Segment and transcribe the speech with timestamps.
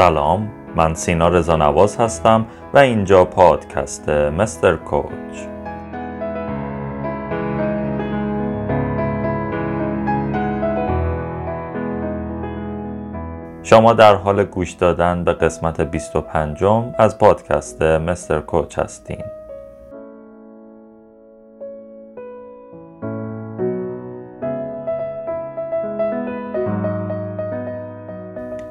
[0.00, 5.10] سلام من سینا رضانواز هستم و اینجا پادکست مستر کوچ.
[13.62, 16.64] شما در حال گوش دادن به قسمت 25
[16.98, 19.24] از پادکست مستر کوچ هستین.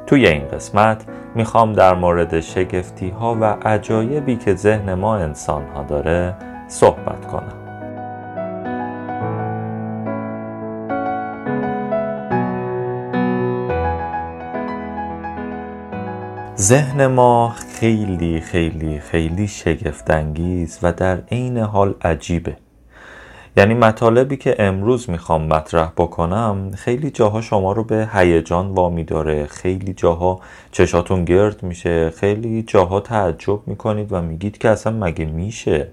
[0.09, 1.05] توی این قسمت
[1.36, 6.35] می‌خوام در مورد شگفتی ها و عجایبی که ذهن ما انسان ها داره
[6.68, 7.54] صحبت کنم.
[16.57, 17.49] ذهن ما
[17.80, 22.68] خیلی خیلی خیلی شگفتانگیز و در عین حال عجیبه.
[23.58, 29.46] یعنی مطالبی که امروز می‌خوام مطرح بکنم خیلی جاها شما رو به هیجان وامی داره.
[29.46, 30.40] خیلی جاها
[30.72, 32.10] چشاتون گرد میشه.
[32.10, 35.88] خیلی جاها تعجب می‌کنید و میگید که اصلا مگه میشه؟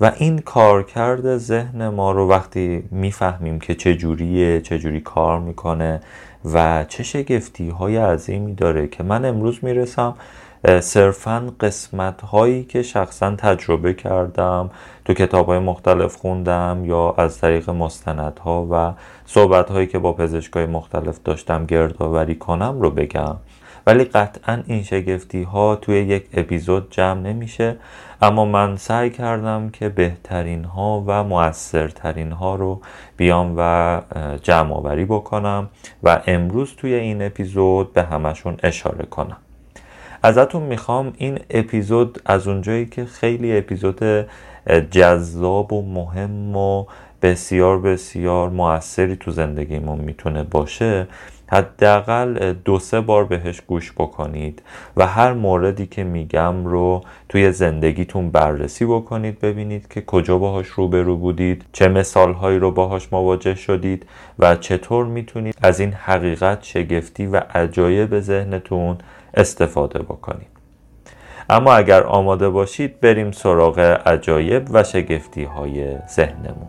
[0.00, 6.00] و این کارکرد ذهن ما رو وقتی می‌فهمیم که چجوریه چجوری کار می‌کنه
[6.54, 10.14] و چه شگفتی های عظیمی داره که من امروز می‌رسم
[10.80, 14.70] صرفا قسمت هایی که شخصا تجربه کردم
[15.04, 18.92] تو کتاب های مختلف خوندم یا از طریق مستندها و
[19.26, 23.36] صحبت هایی که با پزشکای مختلف داشتم گردآوری کنم رو بگم.
[23.86, 27.76] ولی قطعا این شگفتی ها توی یک اپیزود جمع نمیشه
[28.22, 32.80] اما من سعی کردم که بهترین ها و موثرترین ها رو
[33.16, 34.00] بیام و
[34.42, 35.68] جمع آوری بکنم
[36.02, 39.41] و امروز توی این اپیزود به همشون اشاره کنم.
[40.22, 44.00] ازتون می‌خوام این اپیزود از اونجایی که خیلی اپیزود
[44.90, 46.84] جذاب و مهم و
[47.22, 51.06] بسیار بسیار موثری تو زندگیمون می‌تونه باشه
[51.46, 54.62] حداقل دو سه بار بهش گوش بکنید
[54.96, 61.16] و هر موردی که میگم رو توی زندگیتون بررسی بکنید ببینید که کجا باهاش روبرو
[61.16, 64.06] بودید چه مثالهایی رو باهاش مواجه شدید
[64.38, 68.98] و چطور می‌تونید از این حقیقت شگفتی و عجایب ذهنتون
[69.34, 70.52] استفاده بکنید
[71.50, 76.68] اما اگر آماده باشید بریم سراغ عجایب و شگفتی های ذهنمون.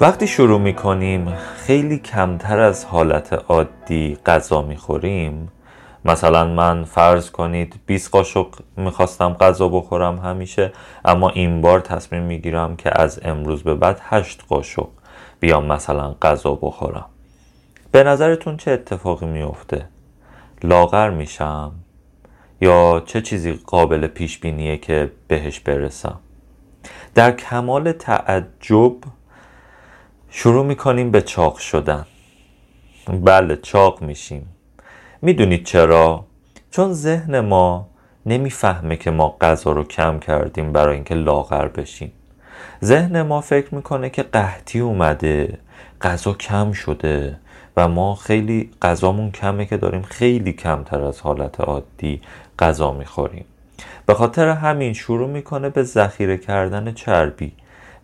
[0.00, 5.48] وقتی شروع می کنیم خیلی کمتر از حالت عادی غذا می خوریم
[6.06, 8.46] مثلا من فرض کنید 20 قاشق
[8.76, 10.72] می‌خواستم غذا بخورم همیشه
[11.04, 14.88] اما این بار تصمیم می‌گیرم که از امروز به بعد 8 قاشق
[15.40, 17.04] بیام مثلا غذا بخورم.
[17.92, 19.88] به نظرتون چه اتفاقی میفته
[20.62, 21.72] لاغر میشم؟
[22.60, 26.18] یا چه چیزی قابل پیش بینیه که بهش برسم؟
[27.14, 28.96] در کمال تعجب
[30.30, 32.06] شروع می‌کنیم به چاق شدن.
[33.08, 34.55] بله چاق میشیم.
[35.26, 36.24] می‌دونید چرا؟
[36.70, 37.88] چون ذهن ما
[38.26, 42.12] نمی‌فهمه که ما غذا رو کم کردیم برای اینکه لاغر بشیم.
[42.84, 45.58] ذهن ما فکر می‌کنه که قحطی اومده
[46.00, 47.36] غذا کم شده
[47.76, 52.20] و ما خیلی غذامون کمه که داریم خیلی کمتر از حالت عادی
[52.58, 53.44] غذا می‌خوریم.
[54.06, 57.52] به خاطر همین شروع می‌کنه به ذخیره کردن چربی.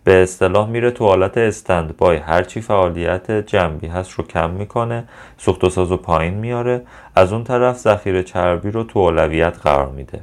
[0.03, 2.17] به اصطلاح میره تو حالت استند بای.
[2.17, 5.03] هرچی فعالیت جنبی هست رو کم می‌کنه
[5.37, 6.81] سوخت و ساز و پایین میاره.
[7.15, 10.19] از اون طرف ذخیره چربی رو تو اولویت قرار میده.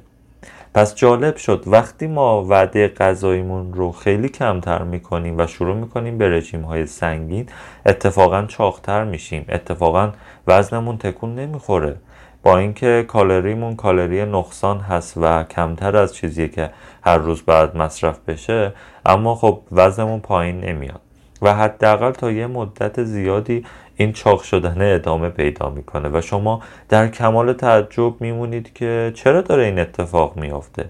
[0.74, 1.62] پس جالب شد.
[1.66, 7.46] وقتی ما وعده غذاییمون رو خیلی کمتر می‌کنیم و شروع می‌کنیم به رژیم های سنگین
[7.86, 9.44] اتفاقا چاقتر میشیم.
[9.48, 10.12] اتفاقا
[10.46, 11.96] وزنمون تکون نمی‌خوره.
[12.42, 16.70] با اینکه کالریمون کالری نقصان هست و کمتر از چیزی که
[17.04, 18.72] هر روز باید مصرف بشه
[19.06, 21.00] اما خب وزنمون پایین نمیاد
[21.42, 23.64] و حداقل تا یه مدت زیادی
[23.96, 29.64] این چاق شدن ادامه پیدا می‌کنه و شما در کمال تعجب میمونید که چرا داره
[29.64, 30.84] این اتفاق میافته.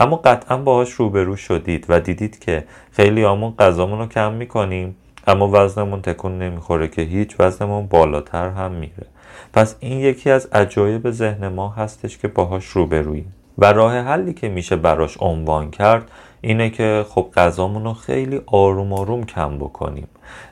[0.00, 4.96] اما قطعا باهاش روبرو شدید و دیدید که خیلی آمون غذامون رو کم می‌کنیم
[5.26, 9.06] اما وزنمون تکون نمی‌خوره که هیچ وزنمون بالاتر هم میره.
[9.52, 13.32] پس این یکی از عجایب ذهن ما هستش که باهاش روبرویم.
[13.58, 18.92] و راه حلی که میشه براش عنوان کرد اینه که خب غذامون رو خیلی آروم
[18.92, 20.08] آروم کم بکنیم.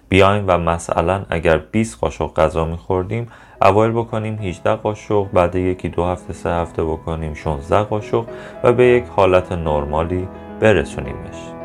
[0.08, 3.26] بیایم و مثلا اگر 20 قاشق غذا میخوردیم
[3.62, 8.24] اول بکنیم 18 قاشق بعد یکی دو هفته سه هفته بکنیم 16 قاشق
[8.64, 10.28] و به یک حالت نرمالی
[10.60, 11.59] برسونیمش.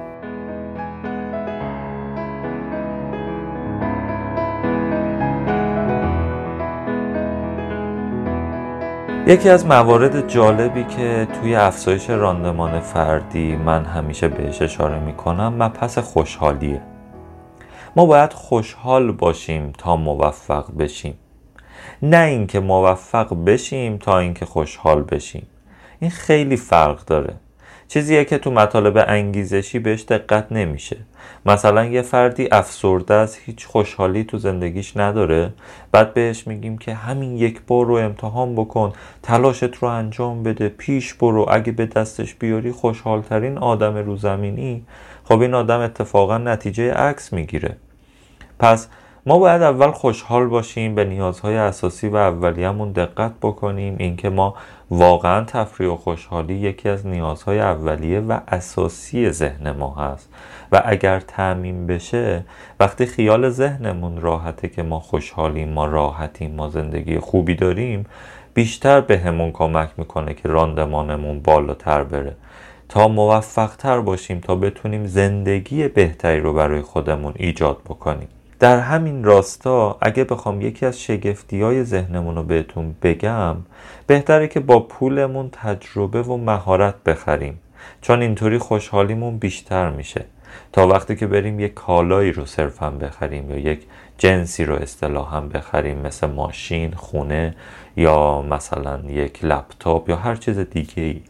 [9.27, 15.97] یکی از موارد جالبی که توی افزایش راندمان فردی من همیشه بهش اشاره می‌کنم مبحث
[15.97, 16.81] خوشحالیه.
[17.95, 21.17] ما باید خوشحال باشیم تا موفق بشیم.
[22.01, 25.47] نه اینکه موفق بشیم تا اینکه خوشحال بشیم.
[25.99, 27.35] این خیلی فرق داره.
[27.87, 30.97] چیزیه که تو مطالب انگیزشی بهش دقت نمیشه.
[31.45, 35.53] مثلا یه فردی افسرده است هیچ خوشحالی تو زندگیش نداره.
[35.91, 38.93] بعد بهش میگیم که همین یک بار رو امتحان بکن
[39.23, 41.45] تلاشت رو انجام بده پیش برو.
[41.49, 44.85] اگه به دستش بیاری خوشحالترین آدم رو زمینی.
[45.23, 47.75] خب این آدم اتفاقا نتیجه عکس می‌گیره.
[48.59, 48.87] پس
[49.25, 53.95] ما باید اول خوشحال باشیم به نیازهای اساسی و اولیه‌مون دقت بکنیم.
[53.99, 54.55] اینکه ما
[54.91, 60.29] واقعا تفریح و خوشحالی یکی از نیازهای اولیه و اساسی ذهن ما هست.
[60.71, 62.43] و اگر تعمین بشه
[62.79, 68.05] وقتی خیال ذهنمون راحته که ما خوشحالیم ما راحتیم ما زندگی خوبی داریم
[68.53, 72.35] بیشتر به همون کمک می‌کنه که راندمانمون بالاتر بره.
[72.89, 78.27] تا موفق تر باشیم تا بتونیم زندگی بهتری رو برای خودمون ایجاد بکنیم.
[78.65, 83.55] در همین راستا اگه بخوام یکی از شگفتی های ذهنمون رو بهتون بگم
[84.07, 87.59] بهتره که با پولمون تجربه و مهارت بخریم.
[88.01, 90.25] چون اینطوری خوشحالیمون بیشتر میشه.
[90.73, 93.79] تا وقتی که بریم یک کالایی رو صرفا بخریم یا یک
[94.17, 97.55] جنسی رو اصطلاحا بخریم مثل ماشین، خونه
[97.97, 101.21] یا مثلا یک لپتاپ یا هر چیز دیگه ای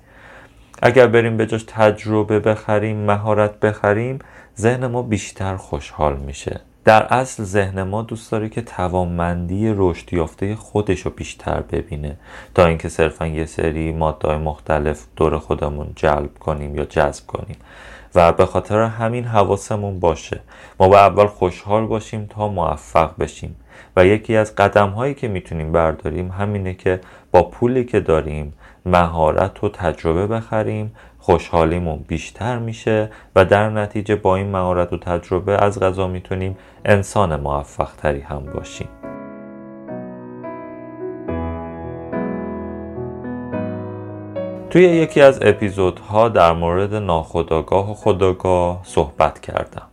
[0.81, 4.19] اگر بریم به جاش تجربه بخریم مهارت بخریم
[4.57, 6.61] ذهن ما بیشتر خوشحال میشه.
[6.85, 12.17] در اصل ذهن ما دوست داره که توانمندی رشد یافته خودش رو بیشتر ببینه.
[12.55, 17.55] تا اینکه صرفا یه سری ماده مختلف دور خودمون جلب کنیم یا جذب کنیم.
[18.15, 20.39] و به خاطر همین حواسمون باشه.
[20.79, 23.55] ما با اول خوشحال باشیم تا موفق بشیم.
[23.95, 27.01] و یکی از قدم هایی که می‌تونیم برداریم همینه که
[27.31, 28.53] با پولی که داریم
[28.85, 30.95] مهارت و تجربه بخریم
[31.25, 37.35] خوشحالیمون بیشتر میشه و در نتیجه با این مهارت و تجربه از غذا می‌تونیم انسان
[37.35, 38.87] موفق تری هم باشیم.
[44.69, 49.87] توی یکی از اپیزودها در مورد ناخودآگاه و خداگاه صحبت کردم.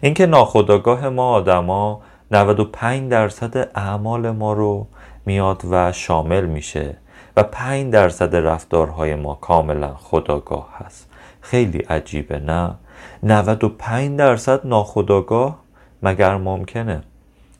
[0.00, 4.86] اینکه ناخودآگاه ما آدما 95 درصد اعمال ما رو
[5.26, 6.96] میاد و شامل میشه.
[7.36, 11.10] و 5 درصد رفتارهای ما کاملا خداگاه هست.
[11.40, 12.74] خیلی عجیبه نه؟
[13.22, 15.58] 95 درصد ناخداگاه
[16.02, 17.02] مگر ممکنه؟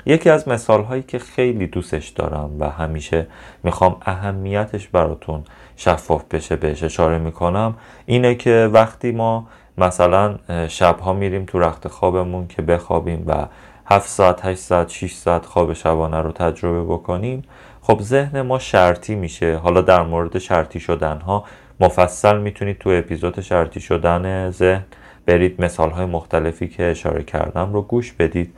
[0.07, 3.27] یکی از مثال هایی که خیلی دوستش دارم و همیشه
[3.63, 5.45] می‌خوام اهمیتش براتون
[5.77, 7.75] شفاف بشه بهش اشاره می‌کنم
[8.07, 9.47] اینه که وقتی ما
[9.79, 10.39] مثلا
[10.69, 13.47] شبها میریم تو رخت خوابمون که بخوابیم و
[13.87, 17.43] 7 ساعت 8 ساعت 6 ساعت خواب شبانه رو تجربه بکنیم
[17.87, 19.57] خب ذهن ما شرطی میشه.
[19.57, 21.45] حالا در مورد شرطی شدن ها
[21.81, 24.85] مفصل می‌تونید تو اپیزود شرطی شدن ذهن
[25.27, 28.55] برید مثال های مختلفی که اشاره کردم رو گوش بدید.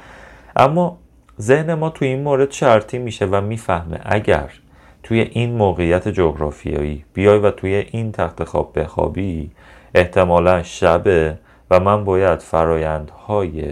[0.56, 0.98] اما
[1.40, 4.50] ذهن ما تو این مورد شرطی میشه و می‌فهمه اگر
[5.02, 9.50] توی این موقعیت جغرافیایی بیای و توی این تخت خواب بخوابی
[9.94, 11.38] احتمالا شبه
[11.70, 13.64] و من باید فرایندهای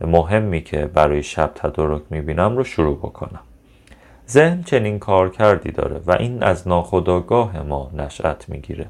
[0.00, 3.40] مهمی که برای شب تدارک می‌بینم رو شروع بکنم.
[4.32, 8.86] ذهن چنین کار کردی داره و این از ناخودآگاه ما نشأت می‌گیره.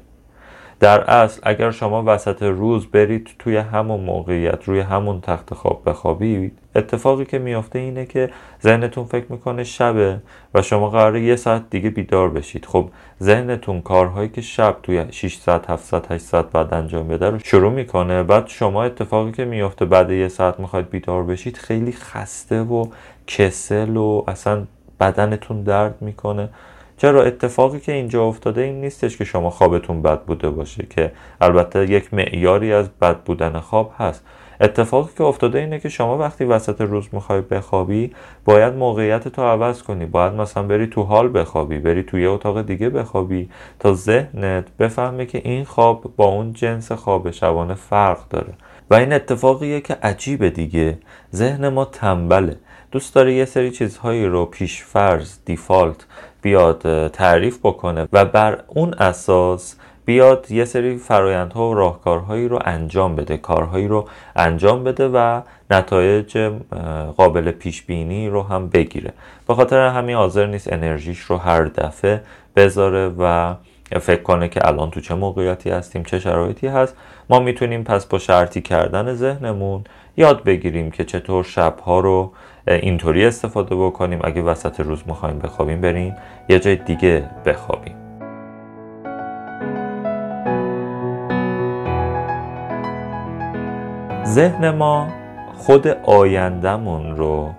[0.79, 6.59] در اصل اگر شما وسط روز برید توی همون موقعیت روی همون تخت خواب بخوابید
[6.75, 8.29] اتفاقی که میافته اینه که
[8.63, 10.19] ذهنتون فکر می‌کنه شبه
[10.53, 12.65] و شما قراره یه ساعت دیگه بیدار بشید.
[12.65, 12.89] خب
[13.21, 17.39] ذهنتون کارهایی که شب توی 6 ساعت 7 ساعت 8 ساعت بعد انجام بده رو
[17.39, 22.61] شروع می‌کنه بعد شما اتفاقی که میافته بعد یه ساعت می‌خواید بیدار بشید خیلی خسته
[22.61, 22.85] و
[23.27, 24.63] کسل و اصلا
[24.99, 26.49] بدنتون درد می‌کنه.
[26.97, 31.89] چرا؟ اتفاقی که اینجا افتاده این نیستش که شما خوابتون بد بوده باشه که البته
[31.89, 34.25] یک معیاری از بد بودن خواب هست.
[34.61, 38.11] اتفاقی که افتاده اینه که شما وقتی وسط روز می‌خوای بخوابی
[38.45, 40.05] باید موقعیت تو عوض کنی.
[40.05, 45.41] باید مثلا بری تو حال بخوابی بری توی اتاق دیگه بخوابی تا ذهنت بفهمه که
[45.43, 48.53] این خواب با اون جنس خواب شبانه فرق داره.
[48.89, 50.97] و این اتفاقیه که عجیبه دیگه.
[51.35, 52.55] ذهن ما تنبله.
[52.93, 56.05] دوست داره یه سری چیزهایی رو پیش فرض دیفالت
[56.41, 63.15] بیاد تعریف بکنه و بر اون اساس بیاد یه سری فرایندها و راهکارهایی رو انجام
[63.15, 66.37] بده کارهایی رو انجام بده و نتایج
[67.17, 69.13] قابل پیش بینی رو هم بگیره.
[69.47, 72.21] به خاطر همین حاضر نیست انرژیش رو هر دفعه
[72.55, 73.55] بذاره و
[74.01, 76.95] فکر کنه که الان تو چه موقعیتی هستیم چه شرایطی هست.
[77.29, 79.83] ما می‌تونیم پس با شرطی کردن ذهنمون
[80.17, 82.31] یاد بگیریم که چطور شبها رو
[82.67, 84.19] اینطوری استفاده بکنیم.
[84.23, 86.15] اگه وسط روز می‌خوایم بخوابیم بریم
[86.49, 87.95] یه جای دیگه بخوابیم.
[94.25, 95.07] ذهن ما
[95.53, 97.49] خود آیندهمون رو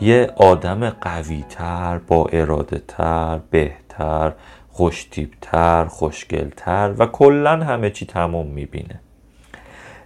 [0.00, 4.32] یه آدم قویتر با اراده تر بهتر
[4.68, 9.00] خوشتیبتر خوشگلتر و کلا همه چی تموم می‌بینه.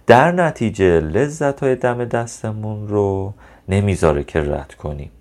[0.07, 3.33] در نتیجه لذت های دم دستمون رو
[3.69, 5.11] نمی‌ذاره که رد کنیم.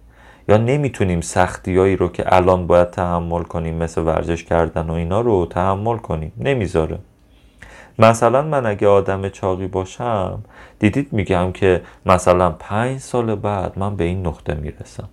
[0.49, 5.47] یا نمی‌تونیم سختیایی رو که الان باید تحمل کنیم مثل ورزش کردن و اینا رو
[5.47, 6.33] تحمل کنیم.
[6.39, 6.99] نمی‌ذاره.
[7.99, 10.39] مثلا من اگه آدم چاقی باشم
[10.79, 15.09] دیدید میگم که مثلا پنج سال بعد من به این نقطه می‌رسم.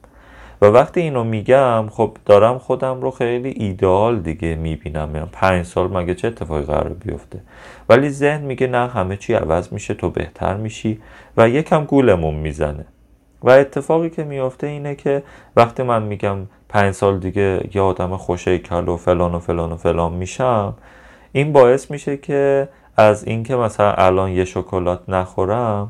[0.62, 5.16] و وقتی اینو میگم خب دارم خودم رو خیلی ایدئال دیگه می‌بینم.
[5.16, 7.40] یعنی پنج سال مگه چه اتفاقی قرار بیفته؟
[7.90, 11.00] ولی ذهن میگه نه همه چی عوض میشه تو بهتر میشی
[11.38, 12.86] و یکم گولمون می‌زنه.
[13.44, 15.24] و اتفاقی که میافته اینه که
[15.56, 16.38] وقتی من میگم
[16.70, 20.74] پنج سال دیگه یه آدم خوشیکل و فلان و فلان و فلان میشم
[21.32, 25.90] این باعث میشه که از اینکه مثلا الان یه شکلات نخورم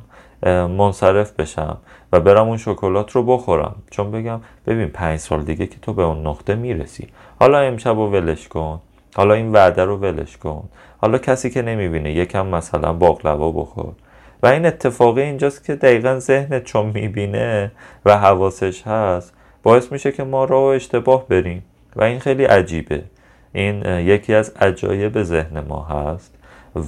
[0.77, 1.77] منصرف بشم
[2.13, 3.75] و برم اون شکلات رو بخورم.
[3.89, 7.07] چون بگم ببین پنج سال دیگه که تو به اون نقطه می‌رسی.
[7.39, 8.79] حالا امشب رو ولش کن.
[9.15, 10.63] حالا این وعده رو ولش کن.
[10.97, 13.93] حالا کسی که نمی‌بینه یکم مثلا باقلوا بخور.
[14.43, 17.71] و این اتفاقی اینجاست که دقیقا ذهنت چون می‌بینه
[18.05, 19.33] و حواسش هست.
[19.63, 21.63] باعث میشه که ما راه اشتباه بریم
[21.95, 23.03] و این خیلی عجیبه.
[23.53, 26.35] این یکی از عجایب ذهن ما هست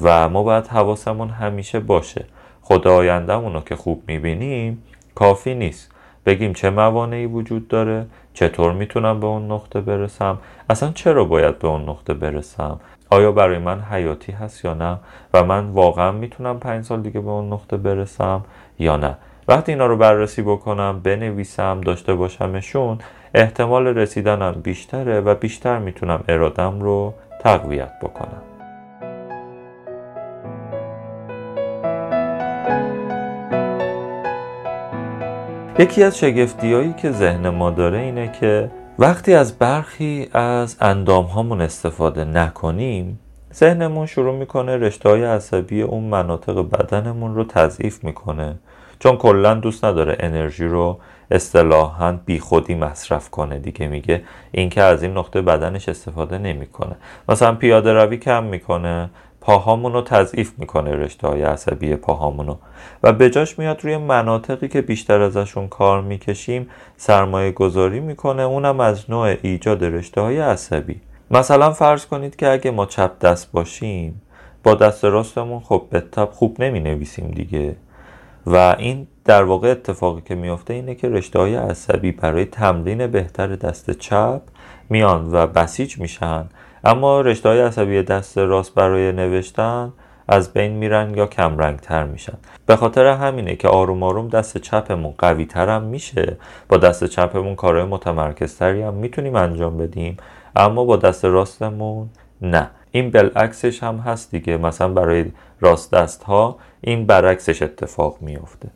[0.04, 2.26] و ما باید حواسمون همیشه باشه.
[2.62, 4.84] خدا آیندهمون رو که خوب می‌بینیم
[5.16, 5.92] کافی نیست.
[6.26, 10.38] بگیم چه موانعی وجود داره چطور می‌تونم به اون نقطه برسم
[10.70, 12.80] اصلا چرا باید به اون نقطه برسم؟
[13.14, 14.98] آیا برای من حیاتی هست یا نه؟
[15.34, 18.42] و من واقعا می‌تونم پنج سال دیگه به اون نقطه برسم
[18.80, 22.98] یا نه؟ وقتی اینا رو بررسی بکنم بنویسم داشته باشمشون
[23.34, 28.42] احتمال رسیدنم بیشتره و بیشتر می‌تونم ارادم رو تقویت بکنم.
[35.80, 38.72] یکی از شگفتی هایی که ذهن ما داره اینه که
[39.02, 43.20] وقتی از برخی از اندام هامون استفاده نکنیم
[43.54, 48.56] ذهنمون شروع می‌کنه رشته های عصبی اون مناطق بدنمون رو تضعیف می‌کنه.
[49.00, 51.00] چون کلا دوست نداره انرژی رو
[51.32, 53.60] اصطلاحا بیخودی مصرف کنه.
[53.60, 56.96] دیگه میگه اینکه از این نقطه بدنش استفاده نمی‌کنه.
[57.30, 59.10] مثلا پیاده روی کم می‌کنه.
[59.42, 62.56] پاهامون رو تضعیف می‌کنه رشته های عصبی پاهامونو.
[63.04, 68.80] و به جاش میاد روی مناطقی که بیشتر ازشون کار می‌کشیم سرمایه گذاری می‌کنه اونم
[68.80, 71.02] از نوع ایجاد رشته های عصبی.
[71.32, 74.22] مثلا فرض کنید که اگه ما چپ دست باشیم
[74.64, 77.76] با دست راستمون خب به تب خوب نمی نویسیم دیگه.
[78.46, 83.48] و این در واقع اتفاقی که میافته اینه که رشته های عصبی برای تمرین بهتر
[83.48, 84.42] دست چپ
[84.90, 86.46] میان و بسیج میشن.
[86.84, 89.94] اما رشته های عصبی دست راست برای نوشتن
[90.28, 92.34] از بین میرن یا کمرنگ تر میشن.
[92.66, 96.38] به خاطر همینه که آروم آروم دست چپمون قوی تر هم میشه.
[96.70, 100.18] با دست چپمون کارهای متمرکزتری هم می‌تونیم انجام بدیم
[100.56, 102.10] اما با دست راستمون
[102.42, 102.70] نه.
[102.92, 104.58] این بالعکسش هم هست دیگه.
[104.58, 105.26] مثلا برای
[105.62, 108.70] راست دست ها این برعکسش اتفاق میفته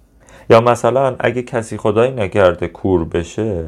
[0.50, 3.66] یا مثلا اگه کسی خدایی نکرده کور بشه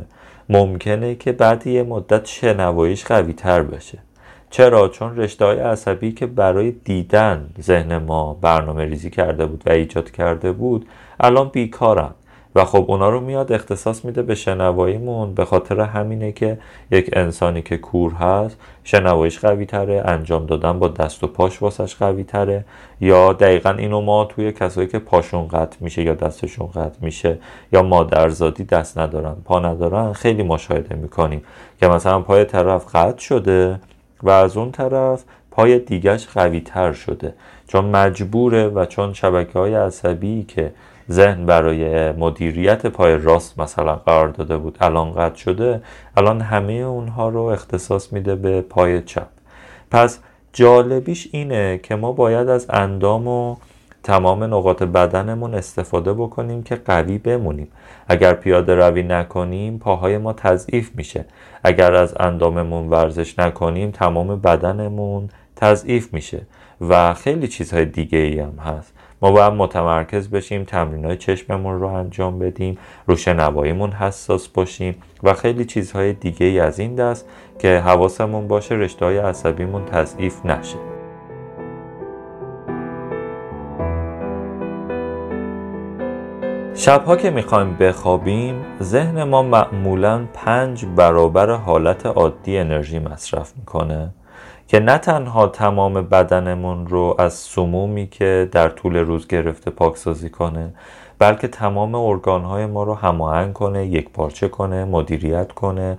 [0.50, 4.07] ممکنه که بعد یه مدت شنواییش قوی تر بشه.
[4.50, 9.72] چرا؟ چون رشته های عصبی که برای دیدن ذهن ما برنامه ریزی کرده بود و
[9.72, 10.88] ایجاد کرده بود
[11.20, 12.12] الان بیکارن.
[12.58, 16.58] و خب اونا رو میاد اختصاص میده به شنواییمون به خاطر همینه که
[16.92, 21.96] یک انسانی که کور هست شنواییش قوی تره انجام دادن با دست و پاش واسش
[21.96, 22.66] قوی تره
[23.02, 27.38] یا دقیقا اینو ما توی کسایی که پاشون قطع میشه یا دستشون قطع میشه
[27.74, 31.42] یا مادرزادی دست ندارن پا ندارن خیلی مشاهده می‌کنیم
[31.80, 33.80] که مثلا پای طرف قطع شده.
[34.24, 37.34] و از اون طرف پای دیگرش قوی تر شده.
[37.68, 40.72] چون مجبوره و چون شبکه های عصبی که
[41.12, 45.82] ذهن برای مدیریت پای راست مثلا قرار داده بود الان قطع شده
[46.18, 49.28] الان همه اونها رو اختصاص میده به پای چپ.
[49.92, 50.20] پس
[50.54, 53.56] جالبیش اینه که ما باید از اندام و
[54.04, 57.68] تمام نقاط بدنمون استفاده بکنیم که قوی بمونیم.
[58.08, 61.26] اگر پیاده روی نکنیم پاهای ما تضعیف میشه.
[61.64, 66.42] اگر از انداممون ورزش نکنیم تمام بدنمون تضعیف میشه.
[66.82, 68.94] و خیلی چیزهای دیگه ای هم هست.
[69.22, 75.34] ما باید متمرکز بشیم تمرین های چشممون رو انجام بدیم رو شنواییمون حساس باشیم و
[75.34, 77.26] خیلی چیزهای دیگه ای از این دست
[77.60, 80.97] که حواسمون باشه رشته های عصبیمون تضعیف نشه.
[86.80, 94.10] شبها که می‌خوایم بخوابیم ذهن ما معمولا پنج برابر حالت عادی انرژی مصرف می‌کنه
[94.68, 100.74] که نه تنها تمام بدنمون رو از سمومی که در طول روز گرفته پاکسازی کنه
[101.20, 105.98] بلکه تمام ارگانهای ما رو هماهنگ کنه یک پارچه کنه مدیریت کنه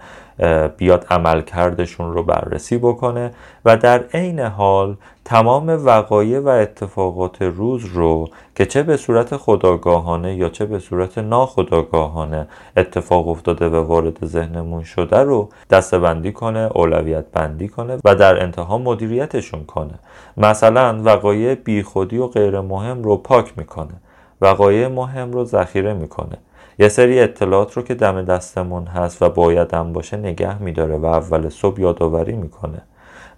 [0.76, 3.30] بیاد عملکردشون رو بررسی بکنه
[3.64, 10.34] و در عین حال تمام وقایع و اتفاقات روز رو که چه به صورت خداگاهانه
[10.34, 17.24] یا چه به صورت ناخداگاهانه اتفاق افتاده و وارد ذهنمون شده رو دستبندی کنه اولویت
[17.32, 19.94] بندی کنه و در انتها مدیریتشون کنه.
[20.36, 23.94] مثلا وقایع بیخودی و غیر مهم رو پاک می‌کنه.
[24.40, 26.38] وقایع مهم رو ذخیره می‌کنه.
[26.78, 31.06] یه سری اطلاعات رو که دم دستمون هست و باید هم باشه نگه میداره و
[31.06, 32.82] اول صبح یادآوری می‌کنه.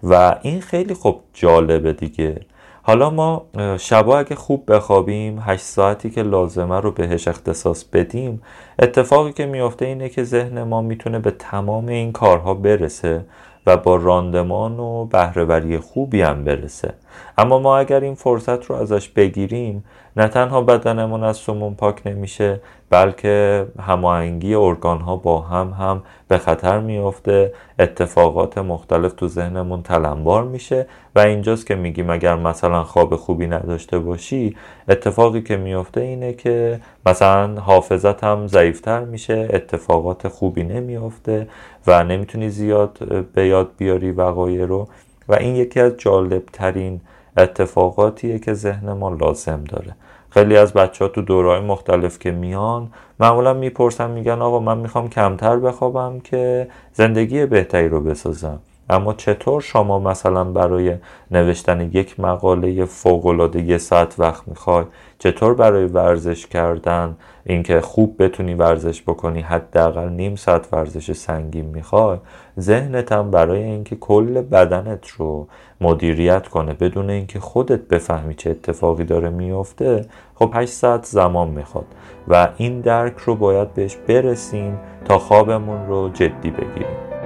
[0.03, 2.39] و این خیلی خب جالبه دیگه.
[2.83, 3.45] حالا ما
[3.79, 8.41] شبا اگه خوب بخوابیم هشت ساعتی که لازمه رو بهش اختصاص بدیم
[8.79, 13.25] اتفاقی که میافته اینه که ذهن ما می‌تونه به تمام این کارها برسه
[13.65, 16.93] و با راندمان و بهرهوری خوبی هم برسه.
[17.37, 19.83] اما ما اگر این فرصت رو ازش بگیریم
[20.17, 26.37] نه تنها بدنمون از سموم پاک نمیشه بلکه هماهنگی ارگان ها با هم هم به
[26.37, 27.53] خطر میافته.
[27.79, 33.99] اتفاقات مختلف تو ذهنمون تلمبار میشه و اینجاست که میگیم اگر مثلا خواب خوبی نداشته
[33.99, 34.55] باشی
[34.89, 41.47] اتفاقی که میافته اینه که مثلا حافظت هم ضعیفتر میشه اتفاقات خوبی نمیافته
[41.87, 42.99] و نمی‌تونی زیاد
[43.33, 44.87] به یاد بیاری وقایع رو.
[45.29, 47.01] و این یکی از جالب ترین
[47.37, 49.95] اتفاقاتیه که ذهن ما لازم داره.
[50.31, 55.09] خیلی از بچه ها تو دورهای مختلف که میان معمولا می‌پرسن میگن آقا من می‌خوام
[55.09, 58.59] کمتر بخوابم که زندگی بهتری رو بسازم.
[58.91, 60.95] اما چطور شما مثلا برای
[61.31, 64.85] نوشتن یک مقاله فوقالعاده یه ساعت وقت می‌خوای
[65.19, 72.17] چطور برای ورزش کردن؟ اینکه خوب بتونی ورزش بکنی حداقل نیم ساعت ورزش سنگین می‌خوای.
[72.59, 75.47] ذهنت هم برای اینکه کل بدنت رو
[75.81, 81.85] مدیریت کنه بدون اینکه خودت بفهمی چه اتفاقی داره میفته خب 8 ساعت زمان می‌خواد.
[82.27, 87.20] و این درک رو باید بهش برسیم تا خوابمون رو جدی بگیریم.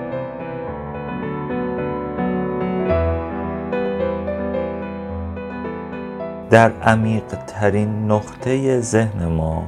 [6.56, 9.68] در عمیق ترین نقطه ذهن ما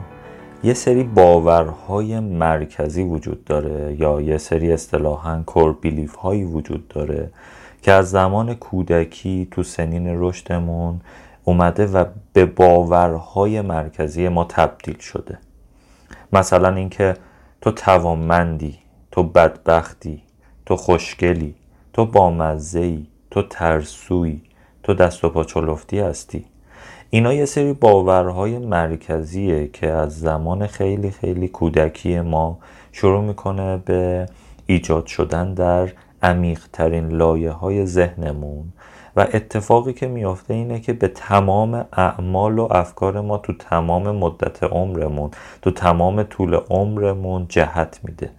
[0.64, 7.30] یه سری باورهای مرکزی وجود داره یا یه سری اصطلاحا کور بیلیف هایی وجود داره
[7.82, 11.02] که از زمان کودکی تو سنین رشدمون
[11.44, 15.38] اومده و به باورهای مرکزی ما تبدیل شده.
[16.34, 17.18] مثلا اینکه
[17.62, 18.78] تو توانمندی
[19.12, 20.22] تو بدبختی
[20.66, 21.56] تو خوشگلی
[21.94, 24.42] تو بامزهی تو ترسوی
[24.84, 26.46] تو دست و پا چلفتی هستی.
[27.10, 32.60] اینا یه سری باورهای مرکزیه که از زمان خیلی خیلی کودکی ما
[32.92, 34.26] شروع می‌کنه به
[34.66, 35.90] ایجاد شدن در
[36.24, 38.74] عمیق ترین لایه های ذهنمون.
[39.16, 44.64] و اتفاقی که میافته اینه که به تمام اعمال و افکار ما تو تمام مدت
[44.64, 48.30] عمرمون تو تمام طول عمرمون جهت میده.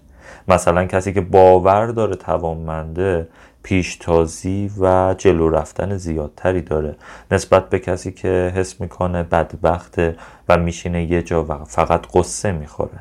[0.48, 3.28] مثلا کسی که باور داره توانمنده
[3.62, 6.96] پیشتازی و جلو رفتن زیادتری داره.
[7.30, 10.16] نسبت به کسی که حس می‌کنه بدبخته
[10.48, 12.98] و میشینه یه جا و فقط قصه می‌خوره.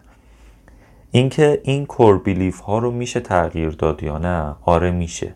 [1.11, 5.33] اینکه این کور بیلیف ها رو میشه تغییر داد یا نه؟ آره میشه.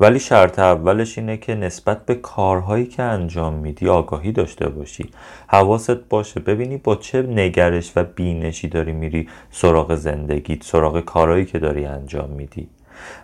[0.00, 5.10] ولی شرط اولش اینه که نسبت به کارهایی که انجام میدی آگاهی داشته باشی.
[5.46, 11.58] حواست باشه ببینی با چه نگرش و بینشی داری میری سراغ زندگیت سراغ کارهایی که
[11.58, 12.68] داری انجام میدی.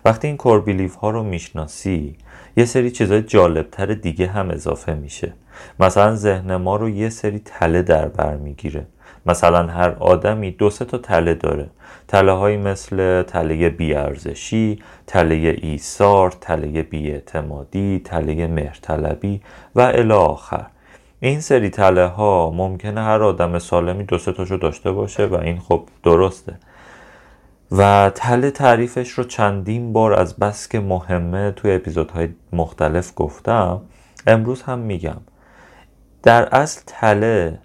[0.05, 2.15] وقتی این کور بیلیف ها رو می‌شناسی
[2.57, 5.33] یه سری چیزای جالبتر دیگه هم اضافه میشه.
[5.79, 8.85] مثلا ذهن ما رو یه سری تله در بر می‌گیره.
[9.25, 11.69] مثلا هر آدمی دو سه تا تله داره.
[12.11, 19.41] تله مثل تله بیارزشی تله ایثار تله بیاعتمادی تله مهرطلبی
[19.75, 20.65] و الی آخر.
[21.19, 25.59] این سری تله ها ممکنه هر آدم سالمی دو سه تاشو داشته باشه و این
[25.59, 26.53] خب درسته.
[27.71, 33.81] و تله تعریفش رو چندین بار از بس که مهمه توی اپیزودهای مختلف گفتم.
[34.27, 35.21] امروز هم میگم.
[36.23, 37.59] در اصل تله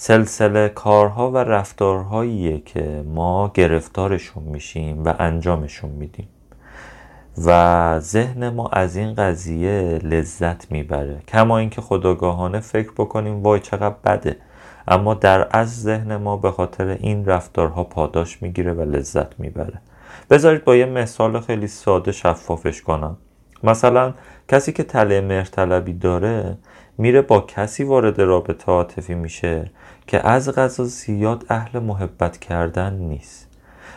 [0.00, 6.28] سلسله کارها و رفتارهاییه که ما گرفتارشون میشیم و انجامشون میدیم.
[7.46, 11.22] و ذهن ما از این قضیه لذت می‌بره.
[11.28, 14.36] کما اینکه خداگاهانه فکر بکنیم وای چقدر بده.
[14.88, 19.80] اما در از ذهن ما به خاطر این رفتارها پاداش می‌گیره و لذت می‌بره.
[20.30, 23.16] بذارید با یه مثال خیلی ساده شفافش کنم.
[23.62, 24.14] مثلا
[24.48, 26.56] کسی که تله مهرطلبی داره
[26.98, 29.70] میره با کسی وارد رابطه عاطفی میشه
[30.06, 33.48] که از غذا زیاد اهل محبت کردن نیست.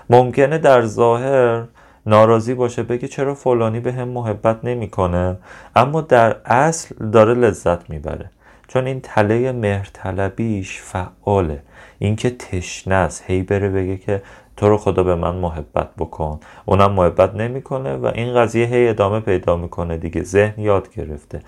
[0.09, 1.63] ممکنه در ظاهر
[2.05, 5.37] ناراضی باشه بگه چرا فلانی به هم محبت نمی‌کنه
[5.75, 8.31] اما در اصل داره لذت می‌بره.
[8.67, 11.63] چون این تله مهرطلبیش فعاله.
[11.99, 13.23] اینکه تشنه است.
[13.27, 14.21] هی بره بگه که
[14.57, 16.39] تو رو خدا به من محبت بکن.
[16.65, 20.23] اونم محبت نمی‌کنه و این قضیه هی ادامه پیدا می‌کنه دیگه.
[20.23, 21.39] ذهن یاد گرفته.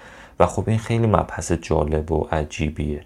[0.46, 3.02] خب این خیلی مبحث جالب و عجیبیه.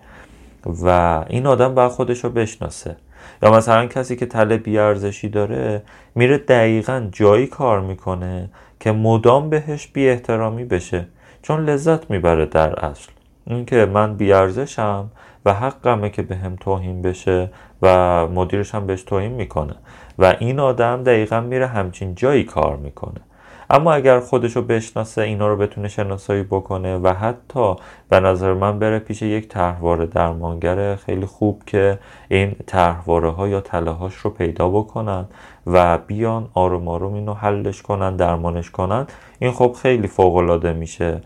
[0.83, 2.95] و این آدم باید خودش رو بشناسه.
[3.43, 5.81] یا مثلا کسی که تله بیارزشی داره
[6.15, 11.05] میره دقیقا جایی کار می‌کنه که مدام بهش بی احترامی بشه.
[11.41, 13.11] چون لذت می‌بره در اصل.
[13.45, 15.09] اینکه من بیارزشم
[15.45, 17.49] و حقمه که به هم توهین بشه
[17.81, 19.75] و مدیرش هم بهش توهین می‌کنه.
[20.19, 23.21] و این آدم دقیقا میره همچین جایی کار می‌کنه.
[23.69, 27.75] اما اگر خودشو بشناسه اینا رو بتونه شناسایی بکنه و حتی
[28.09, 33.61] به نظر من بره پیش یک طرحواره درمانگر خیلی خوب که این طرحواره ها یا
[33.61, 35.25] تله رو پیدا بکنن
[35.67, 39.07] و بیان آروم آروم اینو حلش کنن درمانش کنن.
[39.39, 41.21] این خب خیلی فوق میشه.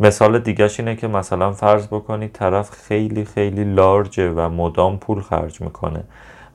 [0.00, 5.60] مثال دیگهش اینه که مثلا فرض بکنید طرف خیلی خیلی لارجه و مدام پول خرج
[5.60, 6.04] می‌کنه.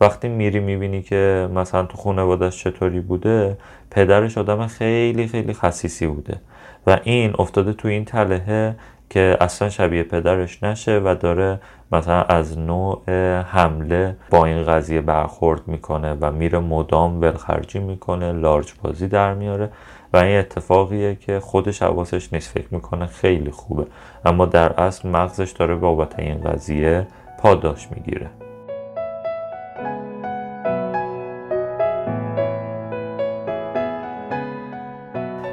[0.01, 3.57] وقتی میری می‌بینی که مثلا تو خانوادش چطوری بوده
[3.91, 6.41] پدرش آدم خیلی خیلی خصیصی بوده.
[6.87, 8.75] و این افتاده تو این تلهه
[9.09, 11.59] که اصلا شبیه پدرش نشه و داره
[11.91, 13.01] مثلا از نوع
[13.41, 19.69] حمله با این قضیه برخورد می‌کنه و میره مدام ولخرجی می‌کنه لارج بازی در میاره
[20.13, 23.85] و این اتفاقیه که خودش حواسش نیست فکر می‌کنه خیلی خوبه.
[24.25, 27.07] اما در اصل مغزش داره بابت این قضیه
[27.39, 28.29] پاداش می‌گیره.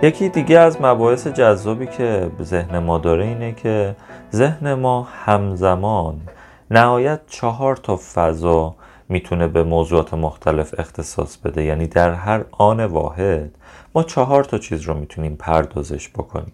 [0.07, 3.97] یکی دیگه از مباحث جذابی که ذهن ما داره اینه که
[4.33, 6.21] ذهن ما همزمان
[6.71, 8.75] نهایت چهار تا فضا
[9.09, 11.65] می‌تونه به موضوعات مختلف اختصاص بده.
[11.65, 13.51] یعنی در هر آن واحد
[13.95, 16.53] ما چهار تا چیز رو می‌تونیم پردازش بکنیم.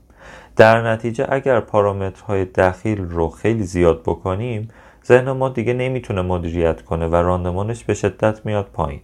[0.56, 4.68] در نتیجه اگر پارامترهای دخیل رو خیلی زیاد بکنیم
[5.06, 9.00] ذهن ما دیگه نمی‌تونه مدیریت کنه و راندمانش به شدت میاد پایین.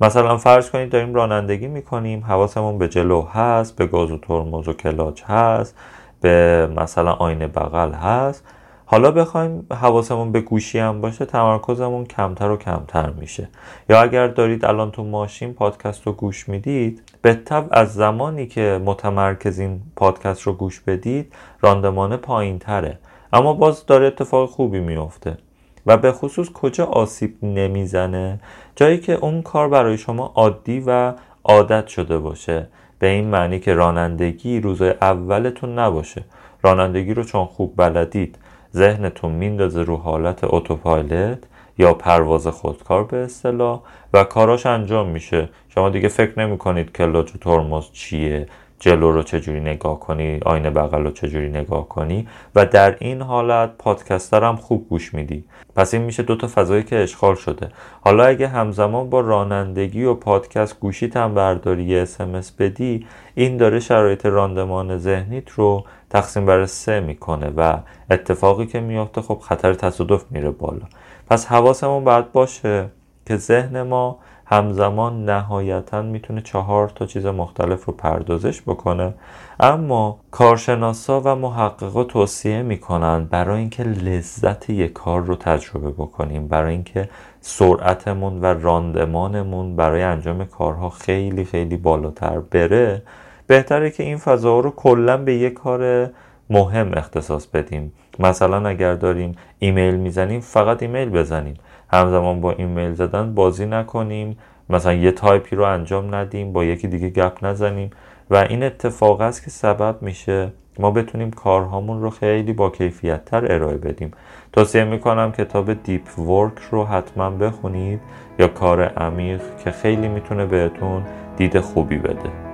[0.00, 4.72] مثلا فرض کنید داریم رانندگی می‌کنیم حواسمون به جلو هست به گاز و ترمز و
[4.72, 5.78] کلاچ هست
[6.20, 8.44] به مثلا آینه بغل هست.
[8.88, 13.48] حالا بخوایم حواسمون به گوشی هم باشه تمرکزمون کمتر و کمتر میشه.
[13.88, 18.80] یا اگر دارید الان تو ماشین پادکست رو گوش می‌دید به طب از زمانی که
[18.84, 22.98] متمرکزین پادکست رو گوش بدید راندمان پایین تره
[23.32, 25.38] اما باز داره اتفاق خوبی میفته
[25.86, 28.40] و به خصوص کجا آسیب نمی‌زنه؟
[28.76, 31.12] جایی که اون کار برای شما عادی و
[31.44, 32.66] عادت شده باشه.
[32.98, 36.24] به این معنی که رانندگی روز اولتون نباشه.
[36.62, 38.38] رانندگی رو چون خوب بلدید
[38.74, 41.38] ذهنتون میندازه رو حالت اتوپایلت
[41.78, 43.80] یا پرواز خودکار به اصطلاح
[44.12, 45.48] و کاراش انجام میشه.
[45.68, 48.46] شما دیگه فکر نمی کنید کلاچ و ترمز چیه.
[48.78, 52.28] جلو رو چجوری نگاه کنی آینه بغل رو چجوری نگاه کنی.
[52.54, 55.44] و در این حالت پادکستر هم خوب گوش میدی.
[55.76, 57.68] پس این میشه دوتا فضایی که اشغال شده.
[58.00, 63.80] حالا اگه همزمان با رانندگی و پادکست گوشیت هم برداری یه اسمس بدی این داره
[63.80, 67.78] شرایط راندمان ذهنیت رو تقسیم بر سه می‌کنه و
[68.10, 70.86] اتفاقی که میافته خب خطر تصادف میره بالا.
[71.30, 72.86] پس حواسمون باید باشه
[73.26, 79.14] که ذهن ما همزمان نهایتا می‌تونه چهار تا چیز مختلف رو پردازش بکنه.
[79.60, 86.72] اما کارشناسا و محققا توصیه می‌کنن برای اینکه لذت یک کار رو تجربه بکنیم برای
[86.72, 87.08] اینکه
[87.40, 93.02] سرعتمون و راندمانمون برای انجام کارها خیلی خیلی بالاتر بره.
[93.46, 96.10] بهتره که این فضا رو کلا به یک کار
[96.50, 97.92] مهم اختصاص بدیم.
[98.18, 101.54] مثلا اگر داریم ایمیل می‌زنیم فقط ایمیل بزنیم.
[101.88, 104.38] همزمان با ایمیل زدن بازی نکنیم.
[104.70, 107.90] مثلا یه تایپی رو انجام ندیم با یکی دیگه گپ نزنیم.
[108.30, 113.52] و این اتفاق است که سبب میشه ما بتونیم کارهامون رو خیلی با کیفیت تر
[113.52, 114.10] ارائه بدیم.
[114.52, 118.00] توصیه می‌کنم کتاب Deep Work رو حتما بخونید
[118.38, 121.02] یا کار عمیق که خیلی می‌تونه بهتون
[121.36, 122.45] دید خوبی بده.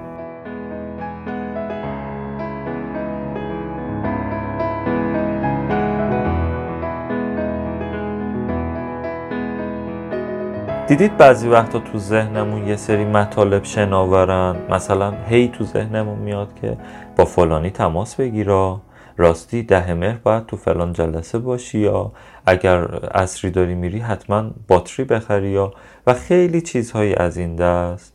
[10.88, 16.76] دیدید بعضی وقتا تو ذهنمون یه سری مطالب شناورن؟ مثلا هی تو ذهنمون میاد که
[17.16, 18.80] با فلانی تماس بگیرا
[19.16, 22.12] راستی ده مهر باید تو فلان جلسه باشی یا
[22.46, 22.78] اگر
[23.14, 25.72] اصری داری میری حتما باتری بخری یا
[26.06, 28.12] و خیلی چیزهایی از این دست.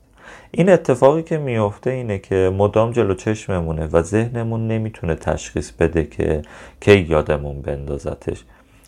[0.52, 6.42] این اتفاقی که میافته اینه که مدام جلو چشممونه و ذهنمون نمی‌تونه تشخیص بده که
[6.82, 8.44] کی یادمون بندازتش.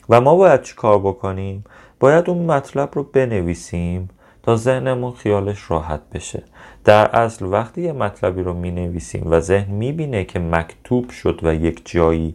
[0.09, 1.63] و ما باید چی کار بکنیم؟
[1.99, 4.09] باید اون مطلب رو بنویسیم
[4.43, 6.43] تا ذهنمون خیالش راحت بشه.
[6.85, 11.39] در اصل وقتی یه مطلبی رو می نویسیم و ذهن می بینه که مکتوب شد
[11.43, 12.33] و یک جایی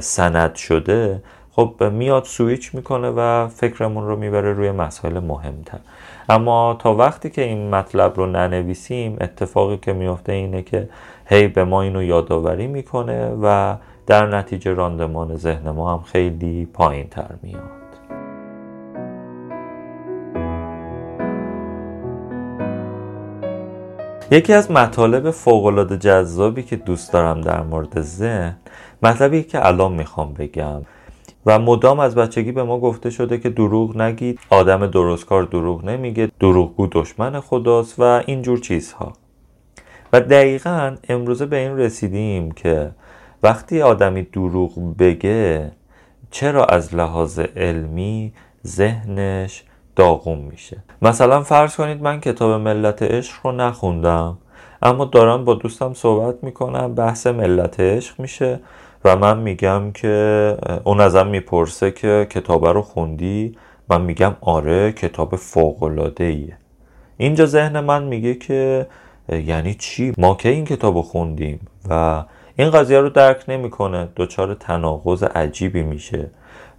[0.00, 5.78] سند شده خب میاد سویچ می‌کنه و فکرمون رو می‌بره روی مسائل مهمتر.
[6.28, 10.88] اما تا وقتی که این مطلب رو ننویسیم اتفاقی که میفته اینه که
[11.26, 17.08] هی به ما اینو یادآوری می‌کنه و در نتیجه راندمان ذهن ما هم خیلی پایین
[17.08, 17.79] تر میاد.
[24.32, 28.56] یکی از مطالب فوقالعاده جذابی که دوست دارم در مورد ذهن
[29.02, 30.82] مطلبی که الان می‌خوام بگم.
[31.46, 36.30] و مدام از بچگی به ما گفته شده که دروغ نگید آدم درستکار دروغ نمیگه
[36.40, 39.12] دروغگو دشمن خداست و اینجور چیزها.
[40.12, 42.90] و دقیقا امروزه به این رسیدیم که
[43.42, 45.72] وقتی آدمی دروغ بگه
[46.30, 48.32] چرا از لحاظ علمی
[48.66, 49.64] ذهنش
[49.96, 50.82] داغون میشه.
[51.02, 54.38] مثلا فرض کنید من کتاب ملت عشق رو نخوندم
[54.82, 58.60] اما دارم با دوستم صحبت می‌کنم بحث ملت عشق میشه
[59.04, 63.56] و من میگم که اون ازم می‌پرسه که کتاب رو خوندی؟
[63.88, 66.56] من میگم آره کتاب فوق ایه
[67.16, 68.86] اینجا ذهن من میگه که
[69.28, 72.24] یعنی چی؟ ما که این کتاب رو خوندیم؟ و
[72.56, 74.08] این قضیه رو درک نمی‌کنه.
[74.16, 76.30] دچار تناقض عجیبی میشه.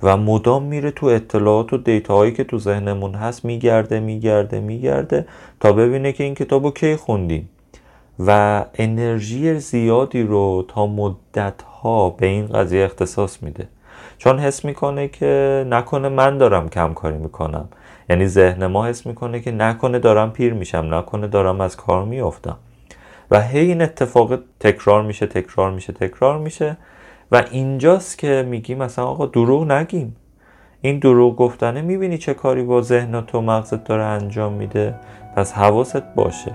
[0.04, 5.26] و مدام میره تو اطلاعات و دیتاهایی که تو ذهنمون هست میگرده میگرده میگرده
[5.60, 7.50] تا ببینه که این کتاب رو کی خوندیم
[8.20, 13.68] و انرژی زیادی رو تا مدت ها به این قضیه اختصاص میده.
[14.18, 17.70] چون حس می‌کنه که نکنه من دارم کم کاری می‌کنم.
[18.10, 22.58] یعنی ذهن ما حس می‌کنه که نکنه دارم پیر میشم نکنه دارم از کار میافتم.
[23.32, 26.78] و هی این اتفاق تکرار میشه تکرار میشه تکرار میشه.
[27.32, 30.16] و اینجاست که میگیم مثلا آقا دروغ نگیم.
[30.82, 34.96] این دروغ گفتنه می‌بینی چه کاری با ذهن تو مغزت داره انجام میده.
[35.36, 36.52] پس حواست باشه.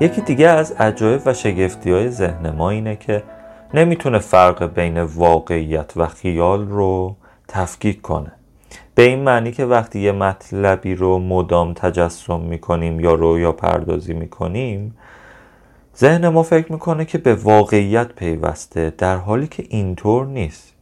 [0.00, 3.22] یکی دیگه از عجایب و شگفتی های ذهن ما اینه که
[3.74, 7.16] نمی‌تونه فرق بین واقعیت و خیال رو
[7.48, 8.32] تفکیک کنه.
[8.94, 14.96] به این معنی که وقتی یه مطلبی رو مدام تجسم می‌کنیم یا رویا پردازی می‌کنیم
[15.96, 20.74] ذهن ما فکر می‌کنه که به واقعیت پیوسته در حالی که اینطور نیست.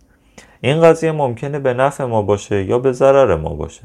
[0.60, 3.82] این قضیه ممکنه به نفع ما باشه یا به ضرر ما باشه.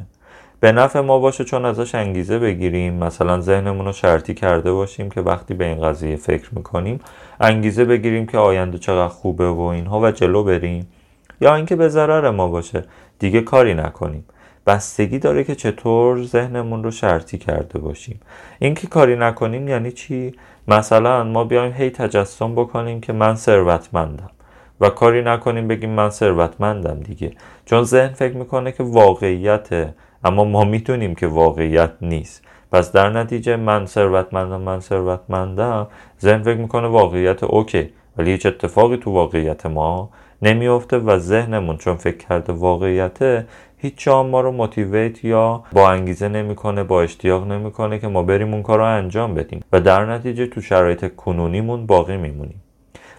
[0.59, 2.93] به نفع ما باشه چون ازش انگیزه بگیریم.
[2.93, 6.99] مثلا ذهنمون رو شرطی کرده باشیم که وقتی به این قضیه فکر می‌کنیم
[7.39, 10.87] انگیزه بگیریم که آینده چقدر خوبه و اینها و جلو بریم.
[11.41, 12.83] یا اینکه به ضرر ما باشه.
[13.19, 14.25] دیگه کاری نکنیم.
[14.67, 18.19] بستگی داره که چطور ذهنمون رو شرطی کرده باشیم.
[18.59, 20.33] اینکه کاری نکنیم یعنی چی؟
[20.67, 24.29] مثلا ما بیایم هی تجسم بکنیم که من ثروتمندم.
[24.81, 27.31] و کاری نکنیم بگیم من ثروتمندم دیگه.
[27.65, 32.43] چون ذهن فکر می‌کنه که واقعیت اما ما می‌تونیم که واقعیت نیست.
[32.71, 35.87] پس در نتیجه من ثروتمندم من ثروتمندم
[36.21, 37.89] ذهن فکر می‌کنه واقعیت اوکی.
[38.17, 40.09] ولی هیچ اتفاقی تو واقعیت ما
[40.41, 43.45] نمیافته و ذهنمون چون فکر کرده واقعیته
[43.77, 48.53] هیچ جا ما رو موتیویت یا با انگیزه نمی‌کنه با اشتیاق نمی‌کنه که ما بریم
[48.53, 49.63] اون کار رو انجام بدیم.
[49.71, 52.61] و در نتیجه تو شرایط کنونیمون باقی میمونیم.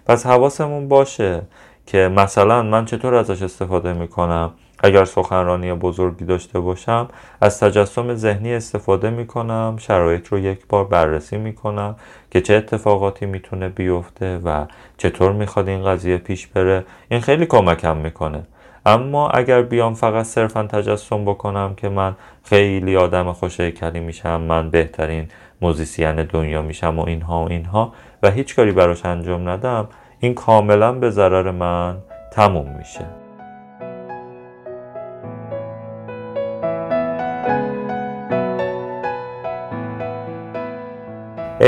[0.05, 1.41] پس حواسمون باشه
[1.85, 4.51] که مثلا من چطور ازش استفاده می‌کنم؟
[4.83, 7.07] اگر سخنرانی بزرگی داشته باشم
[7.41, 11.95] از تجسم ذهنی استفاده می کنم شرایط رو یک بار بررسی می کنم
[12.31, 14.65] که چه اتفاقاتی می‌تونه بیفته و
[14.97, 16.83] چطور می‌خواد این قضیه پیش بره.
[17.09, 18.43] این خیلی کمکم می‌کنه.
[18.85, 25.27] اما اگر بیام فقط صرفا تجسم بکنم که من خیلی آدم خوشهیکلی میشم من بهترین
[25.61, 29.87] موزیسین دنیا میشم و اینها و اینها و هیچ کاری براش انجام ندم
[30.19, 31.97] این کاملا به ضرر من
[32.31, 33.18] تموم میشه.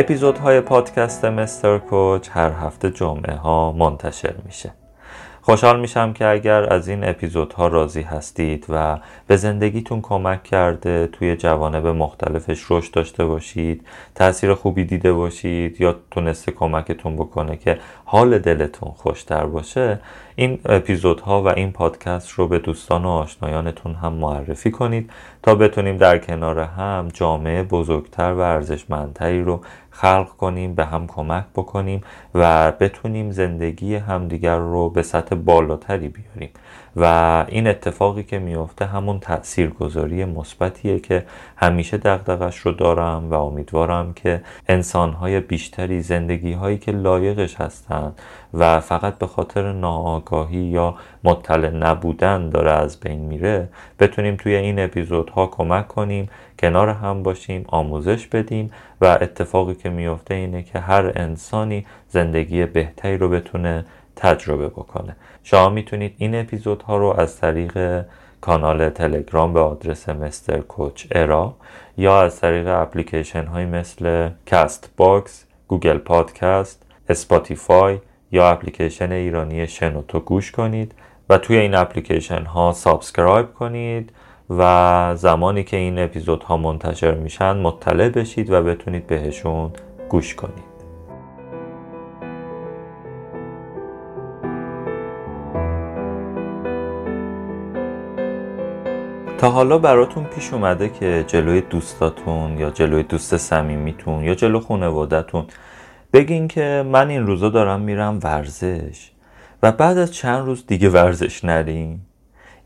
[0.02, 4.72] اپیزودهای پادکست مستر کوچ هر هفته جمعه ها منتشر میشه.
[5.42, 11.36] خوشحال میشم که اگر از این اپیزودها راضی هستید و به زندگیتون کمک کرده توی
[11.36, 18.40] جوانب مختلفش رشد داشته باشید تاثیر خوبی دیده باشید یا تونسته کمکتون بکنه که حال
[18.40, 20.00] دلتون خوشتر باشه
[20.36, 25.10] این اپیزودها و این پادکست رو به دوستان و آشنایانتون هم معرفی کنید
[25.44, 29.62] تا بتونیم در کنار هم جامعه بزرگتر و ارزشمندتری رو
[29.92, 32.02] خلق کنیم به هم کمک بکنیم
[32.36, 36.50] و بتونیم زندگی همدیگر رو به سطح بالاتری بیاریم.
[36.96, 37.06] و
[37.48, 41.26] این اتفاقی که میفته همون تاثیرگذاری مثبتیه که
[41.56, 48.22] همیشه دغدغش رو دارم و امیدوارم که انسانهای بیشتری زندگی هایی که لایقش هستند
[48.54, 54.80] و فقط به خاطر ناآگاهی یا مطلع نبودن داره از بین میره بتونیم توی این
[54.80, 61.12] اپیزودها کمک کنیم کنار هم باشیم آموزش بدیم و اتفاقی که میفته اینه که هر
[61.16, 65.16] انسانی زندگی بهتری رو بتونه تجربه بکنه.
[65.44, 68.06] شما می‌تونید این اپیزودها رو از طریق
[68.42, 71.56] کانال تلگرام به آدرس مستر کوچ ارا
[71.98, 78.00] یا از طریق اپلیکیشن های مثل Castbox، Google Podcast، Spotify
[78.32, 80.96] یا اپلیکیشن ایرانی شنوتو گوش کنید
[81.30, 84.14] و توی این اپلیکیشن ها subscribe کنید
[84.50, 89.72] و زمانی که این اپیزودها منتشر میشن مطلع بشید و بتونید بهشون
[90.10, 90.71] گوش کنید.
[99.42, 105.46] تا حالا براتون پیش اومده که جلوی دوستاتون یا جلوی دوست صمیمیتون یا جلو خانوادهتون
[106.14, 109.12] بگین که من این روزا دارم میرم ورزش
[109.64, 112.08] و بعد از چند روز دیگه ورزش نریم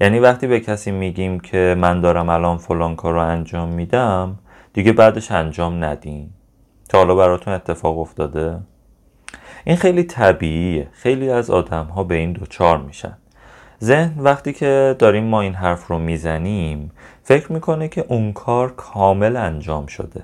[0.01, 4.39] یعنی وقتی به کسی میگیم که من دارم الان فلان کار رو انجام میدم
[4.73, 6.33] دیگه بعدش انجام ندیم
[6.89, 8.59] تا حالا براتون اتفاق افتاده؟
[9.65, 10.87] این خیلی طبیعیه.
[10.91, 13.17] خیلی از آدم ها به این دوچار میشن.
[13.85, 16.91] ذهن وقتی که داریم ما این حرف رو می‌زنیم
[17.23, 20.23] فکر می‌کنه که اون کار کامل انجام شده.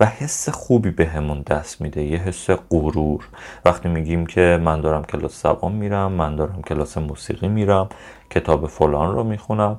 [0.00, 3.24] و حس خوبی بهمون به دست میده یه حس غرور.
[3.64, 7.88] وقتی میگیم که من دارم کلاس زبان میرم من دارم کلاس موسیقی میرم
[8.30, 9.78] کتاب فلان رو می‌خونم.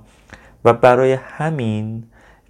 [0.65, 2.04] و برای همین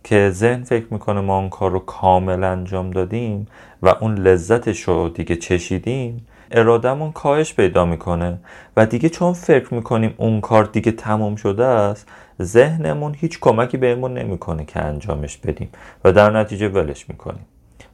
[0.04, 3.48] که ذهن فکر می‌کنه ما اون کار رو کامل انجام دادیم
[3.82, 8.40] و اون لذتش رو دیگه چشیدیم ارادهمون کاهش پیدا می‌کنه
[8.78, 12.08] و دیگه چون فکر می‌کنیم اون کار دیگه تمام شده است
[12.42, 15.70] ذهنمون هیچ کمکی بهمون نمی‌کنه که انجامش بدیم
[16.04, 17.46] و در نتیجه ولش می‌کنیم.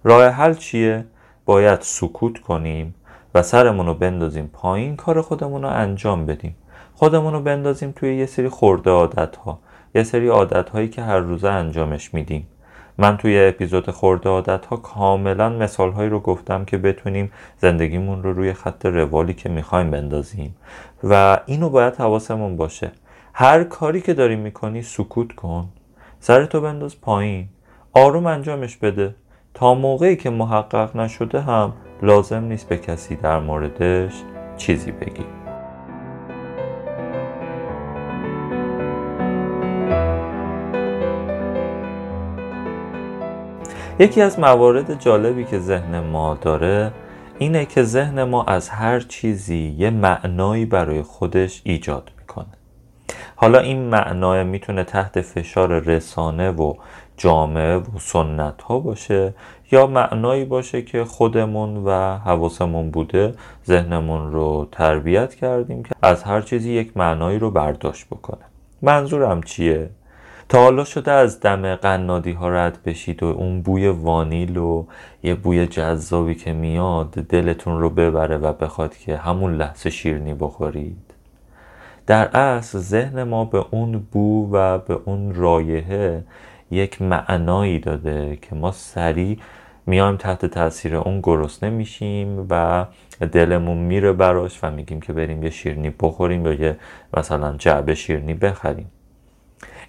[0.04, 1.06] راه حل چیه؟
[1.46, 2.96] باید سکوت کنیم
[3.36, 6.56] و سرمون رو بندازیم پایین کار خودمون رو انجام بدیم.
[6.94, 9.60] خودمون رو بندازیم توی یه سری خورده عادت ها
[9.96, 12.48] یه سری عادت هایی که هر روزه انجامش میدیم.
[13.00, 18.34] من توی اپیزود خورده عادت ها کاملا مثال هایی رو گفتم که بتونیم زندگیمون رو
[18.34, 20.56] روی خط روالی که می‌خوایم بندازیم.
[21.04, 22.92] و اینو باید حواسمون باشه.
[23.34, 25.70] هر کاری که داری می‌کنی سکوت کن.
[26.20, 27.48] سرتو بنداز پایین.
[27.94, 29.16] آروم انجامش بده.
[29.54, 34.14] تا موقعی که محقق نشده هم لازم نیست به کسی در موردش
[34.58, 35.39] چیزی بگی.
[44.02, 46.92] یکی از موارد جالبی که ذهن ما داره
[47.38, 52.46] اینه که ذهن ما از هر چیزی یه معنایی برای خودش ایجاد می‌کنه
[53.36, 56.74] حالا این معنای می‌تونه تحت فشار رسانه و
[57.18, 59.34] جامعه و سنت ها باشه
[59.72, 63.34] یا معنایی باشه که خودمون و حواسمون بوده
[63.68, 68.46] ذهنمون رو تربیت کردیم که از هر چیزی یک معنایی رو برداشت بکنه
[68.82, 69.90] منظورم چیه؟
[70.50, 74.86] تا حالا شده از دم قنادی ها رد بشید و اون بوی وانیل و
[75.24, 81.14] یه بوی جذابی که میاد دلتون رو ببره و بخواد که همون لحظه شیرنی بخورید.
[82.08, 86.24] در اصل ذهن ما به اون بو و به اون رایحه
[86.72, 89.40] یک معنایی داده که ما سریع
[89.86, 92.86] میایم تحت تاثیر اون گرسنه میشیم و
[93.32, 96.78] دلمون میره براش و میگیم که بریم یه شیرنی بخوریم یا یه
[97.18, 98.92] مثلا جعبه شیرنی بخریم.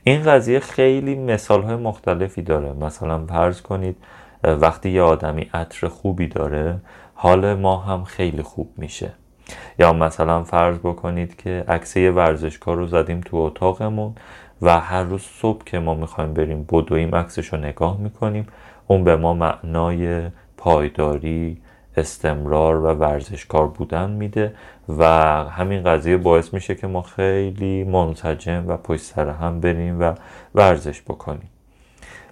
[0.05, 2.73] این قضیه خیلی مثال های مختلفی داره.
[2.73, 3.97] مثلا فرض کنید
[4.45, 6.79] وقتی یه آدمی عطر خوبی داره
[7.15, 9.13] حال ما هم خیلی خوب میشه.
[9.79, 14.15] یا مثلا فرض بکنید که عکسه ورزشکار رو زدیم تو اتاقمون
[14.63, 18.47] و هر روز صبح که ما می‌خوایم بریم بدویم عکسش رو نگاه می‌کنیم
[18.87, 21.63] اون به ما معنای پایداری
[22.01, 24.55] استمرار و ورزشکار بودن میده
[24.99, 25.05] و
[25.45, 30.15] همین قضیه باعث میشه که ما خیلی منسجم و پشت سر هم بریم و
[30.55, 31.51] ورزش بکنیم.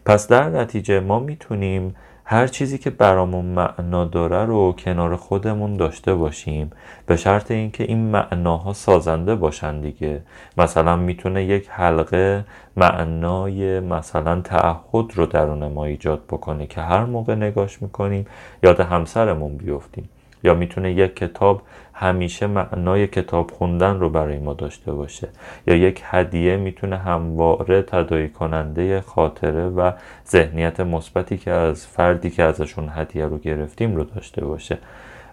[0.05, 1.95] پس در نتیجه ما می‌تونیم
[2.31, 6.70] هر چیزی که برامون معنا داره رو کنار خودمون داشته باشیم.
[7.07, 10.20] به شرط اینکه این معناها سازنده باشن دیگه.
[10.59, 12.45] مثلا می‌تونه یک حلقه
[12.76, 18.26] معنای مثلا تعهد رو درون ما ایجاد بکنه که هر موقع نگاش می‌کنیم
[18.62, 20.09] یاد همسرمون بیفتیم.
[20.45, 21.62] یا می‌تونه یک کتاب
[21.99, 25.29] همیشه معنای کتاب خوندن رو برای ما داشته باشه.
[25.67, 29.93] یا یک هدیه می‌تونه همواره تدایی کننده خاطره و
[30.29, 34.79] ذهنیت مثبتی که از فردی که ازشون هدیه رو گرفتیم رو داشته باشه.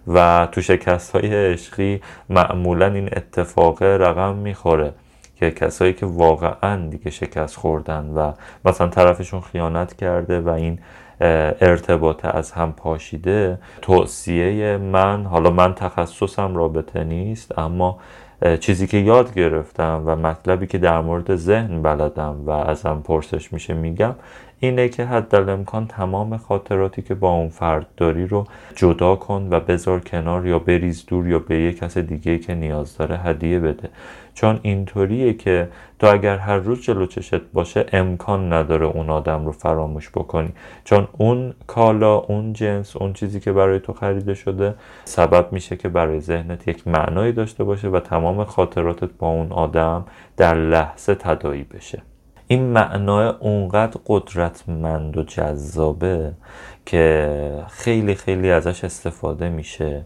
[0.08, 4.94] و تو شکست های عشقی معمولا این اتفاق رقم می‌خوره
[5.40, 8.32] که کسایی که واقعا دیگه شکست خوردن و
[8.66, 10.80] مثلا طرفشون خیانت کرده و این
[11.22, 13.58] ارتباط از هم پاشیده.
[13.82, 18.00] توصیه من حالا من تخصصم رابطه نیست اما
[18.60, 23.74] چیزی که یاد گرفتم و مطلبی که در مورد ذهن بلدم و ازم پرسش میشه
[23.74, 24.16] میگم
[24.66, 28.46] اینه که حد امکان تمام خاطراتی که با اون فرد داری رو
[28.76, 32.98] جدا کن و بذار کنار یا بریز دور یا به یه کس دیگه که نیاز
[32.98, 33.90] داره هدیه بده.
[34.34, 35.68] چون اینطوریه که
[36.00, 40.50] تو اگر هر روز جلو چشت باشه امکان نداره اون آدم رو فراموش بکنی.
[40.84, 45.90] چون اون کالا اون جنس اون چیزی که برای تو خریده شده سبب میشه که
[45.90, 50.06] برای ذهنت یک معنایی داشته باشه و تمام خاطراتت با اون آدم
[50.38, 52.15] در لحظه تدایی بشه.
[52.48, 56.34] این معنای اونقدر قدرتمند و جذابه
[56.86, 60.06] که خیلی خیلی ازش استفاده میشه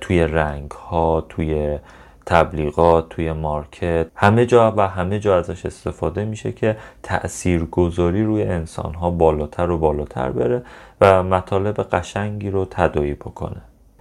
[0.00, 1.78] توی رنگ ها توی
[2.26, 4.06] تبلیغات توی مارکت.
[4.14, 9.70] همه جا و همه جا ازش استفاده میشه که تأثیر گذاری روی انسان ها بالاتر
[9.70, 10.62] و بالاتر بره
[11.00, 13.60] و مطالب قشنگی رو تدایی بکنه.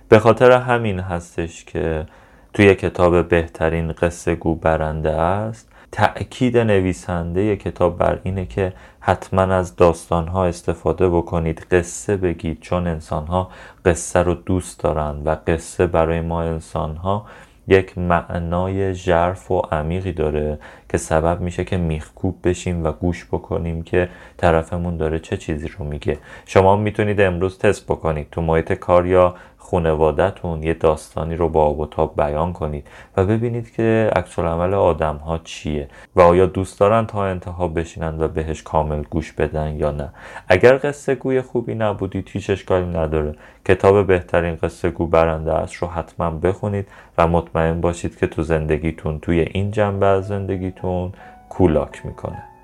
[0.10, 2.06] به خاطر همین هستش که
[2.54, 5.72] توی کتاب بهترین قصه گو برنده است.
[5.96, 11.60] تأکید نویسنده کتاب بر اینه که حتما از داستانها استفاده بکنید.
[11.72, 13.50] قصه بگید چون انسانها
[13.86, 17.26] قصه رو دوست دارند و قصه برای ما انسانها
[17.68, 23.84] یک معنای ژرف و عمیقی داره که سبب میشه که میخکوب بشیم و گوش بکنیم
[23.84, 26.18] که طرفمون داره چه چیزی رو میگه.
[26.46, 29.36] شما می‌تونید امروز تست بکنید تو محیط کار یا
[29.66, 32.88] خونوادهتون یه داستانی رو با آب و تاب بیان کنید
[33.18, 38.22] و ببینید که عکس عمل آدم ها چیه و آیا دوست دارن تا انتها بشینن
[38.22, 40.10] و بهش کامل گوش بدن یا نه.
[40.48, 43.36] اگر قصه گوی خوبی نبودید هیچ اشکالی نداره.
[43.66, 46.88] کتاب بهترین قصه گو برنده است رو حتما بخونید
[47.18, 51.12] و مطمئن باشید که تو زندگیتون توی این جنبه از زندگیتون
[51.50, 52.55] کولاک می‌کنه.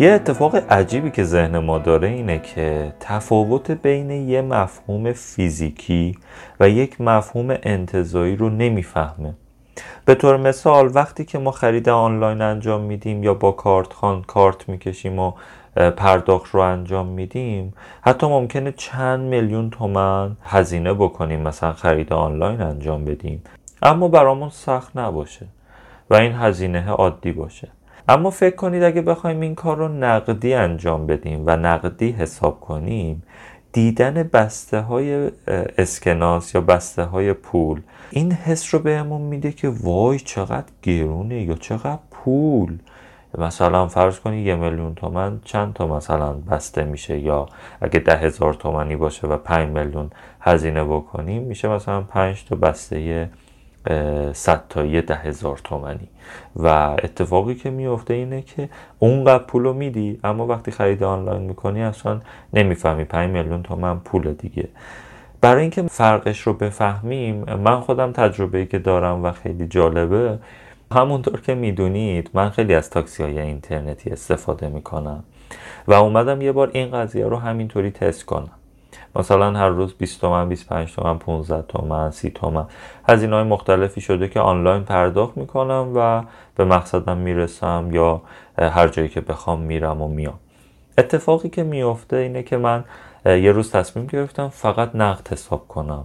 [0.00, 6.18] یه اتفاق عجیبی که ذهن ما داره اینه که تفاوت بین یه مفهوم فیزیکی
[6.60, 9.34] و یک مفهوم انتظایی رو نمی‌فهمه.
[10.04, 14.68] به طور مثال وقتی که ما خرید آنلاین انجام میدیم یا با کارت خان کارت
[14.68, 15.32] می‌کشیم و
[15.76, 23.04] پرداخت رو انجام میدیم حتی ممکنه چند میلیون تومن هزینه بکنیم مثلا خرید آنلاین انجام
[23.04, 23.42] بدیم.
[23.82, 25.46] اما برامون سخت نباشه
[26.10, 27.68] و این هزینه عادی باشه.
[28.08, 33.22] اما فکر کنید اگه بخوایم این کار رو نقدی انجام بدیم و نقدی حساب کنیم
[33.72, 35.30] دیدن بسته های
[35.78, 37.80] اسکناس یا بسته های پول
[38.10, 42.78] این حس رو بهمون میده که وای چقدر گرونه یا چقدر پول.
[43.38, 47.46] مثلا فرض کنید یه میلیون تومن چند تا مثلا بسته میشه یا
[47.80, 53.30] اگه ده هزار تومنی باشه و پنج میلیون هزینه بکنیم میشه مثلا پنج تا بسته
[54.32, 56.08] صد تایی ده هزار تومنی.
[56.56, 56.66] و
[57.02, 58.68] اتفاقی که میفته اینه که
[58.98, 62.20] اونقدر پول رو میدی اما وقتی خرید آنلاین می‌کنی اصلا
[62.52, 63.04] نمی‌فهمی.
[63.04, 64.68] 5 میلیون تومن پول دیگه.
[65.40, 70.38] برای اینکه فرقش رو بفهمیم من خودم تجربه که دارم و خیلی جالبه.
[70.92, 75.24] همونطور که می‌دونید من خیلی از تاکسی های اینترنتی استفاده می‌کنم.
[75.88, 78.55] و اومدم یه بار این قضیه رو همینطوری تست کنم.
[79.16, 82.64] مثلا هر روز 20 تومن 25 تومن 15 تومن 30 تومن.
[83.08, 86.22] هزینه های مختلفی شده که آنلاین پرداخت می‌کنم و
[86.56, 88.22] به مقصدم می‌رسم یا
[88.58, 90.38] هر جایی که بخوام میرم و میام.
[90.98, 92.84] اتفاقی که میفته اینه که من
[93.26, 96.04] یه روز تصمیم گرفتم فقط نقد حساب کنم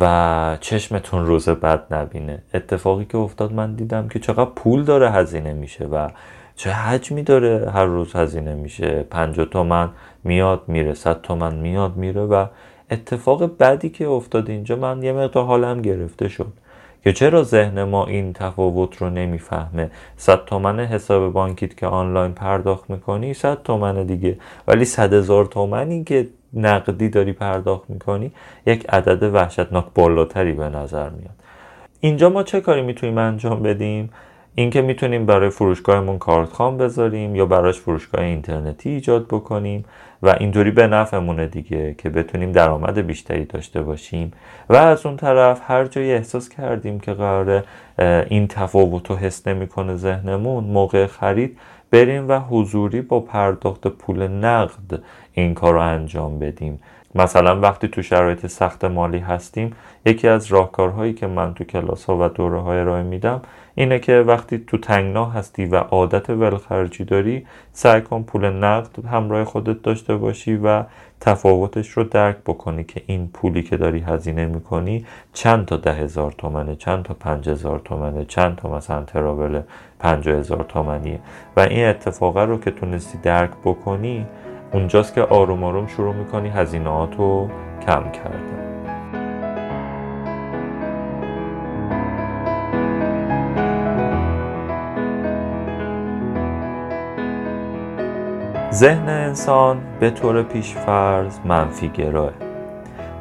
[0.00, 2.42] و چشمتون روز بد نبینه.
[2.54, 6.08] اتفاقی که افتاد من دیدم که چقدر پول داره هزینه میشه و
[6.56, 9.02] چه حجمی داره هر روز هزینه میشه.
[9.02, 9.88] 50 تومن
[10.24, 12.46] میاد میره 100 تومن میاد میره و
[12.90, 16.52] اتفاق بعدی که افتاد اینجا من یه مقدار حالم گرفته شد
[17.04, 22.90] که چرا ذهن ما این تفاوت رو نمی‌فهمه؟ 100 تومن حساب بانکیت که آنلاین پرداخت
[22.90, 24.36] می‌کنی 100 تومن دیگه.
[24.68, 28.32] ولی 100 هزار تومنی که نقدی داری پرداخت می‌کنی
[28.66, 31.34] یک عدد وحشتناک بالاتری به نظر میاد.
[32.00, 34.10] اینجا ما چه کاری می‌تونیم انجام بدیم؟
[34.54, 39.84] اینکه می‌تونیم برای فروشگاهمون کارت خام بذاریم یا براش فروشگاه اینترنتی ایجاد بکنیم.
[40.22, 44.32] و اینطوری به نفعمونه دیگه که بتونیم درآمد بیشتری داشته باشیم.
[44.68, 47.64] و از اون طرف هر جایی احساس کردیم که قراره
[48.28, 51.58] این تفاوت رو حس نمی‌کنه ذهنمون موقع خرید
[51.90, 55.02] بریم و حضوری با پرداخت پول نقد
[55.32, 56.80] این کار رو انجام بدیم.
[57.14, 59.72] مثلا وقتی تو شرایط سخت مالی هستیم
[60.06, 63.42] یکی از راهکارهایی که من تو کلاس ها و دوره های ارائه میدم
[63.80, 69.44] اینه که وقتی تو تنگنا هستی و عادت ولخرجی داری سعی کن پول نقد همراه
[69.44, 70.84] خودت داشته باشی و
[71.20, 76.32] تفاوتش رو درک بکنی که این پولی که داری هزینه می‌کنی چند تا ده هزار
[76.32, 79.60] تومنه چند تا پنج هزار تومنه چند تا مثلا تراول
[79.98, 81.20] پنج هزار تومنیه.
[81.56, 84.26] و این اتفاقه رو که تونستی درک بکنی
[84.72, 87.50] اونجاست که آروم آروم شروع می‌کنی هزینه رو
[87.86, 88.69] کم کردن.
[98.72, 102.32] ذهن انسان به طور پیشفرض منفی گراه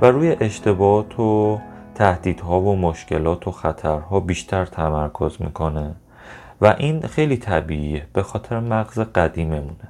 [0.01, 1.59] و روی اشتباهات و
[1.95, 5.95] تهدیدها و مشکلات و خطرها بیشتر تمرکز می‌کنه
[6.61, 9.87] و این خیلی طبیعیه به خاطر مغز قدیممونه.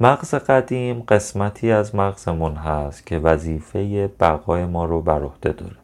[0.00, 5.76] مغز قدیم قسمتی از مغزمون هست که وظیفه بقای ما رو بر عهده داره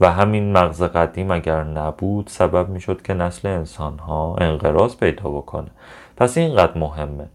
[0.00, 5.68] و همین مغز قدیم اگر نبود سبب می‌شد که نسل انسان ها انقراض پیدا بکنه.
[6.16, 7.28] پس اینقدر مهمه.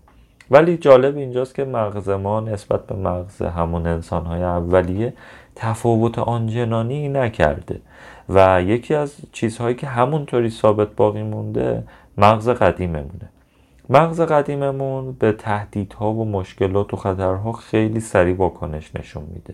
[0.51, 5.13] ولی جالب اینجاست که مغز ما نسبت به مغز همون انسان های اولیه
[5.55, 7.81] تفاوت آنجنانی نکرده
[8.29, 11.83] و یکی از چیزهایی که همونطوری ثابت باقی مونده
[12.17, 13.29] مغز قدیممونه.
[13.89, 19.53] مغز قدیممون به تهدیدها و مشکلات و خطرها خیلی سریع واکنش نشون میده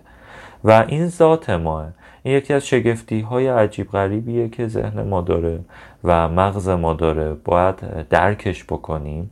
[0.63, 1.87] و این ذات ماه
[2.23, 5.59] این یکی از شگفتی های عجیب غریبیه که ذهن ما داره
[6.03, 7.33] و مغز ما داره.
[7.33, 9.29] باید درکش بکنیم.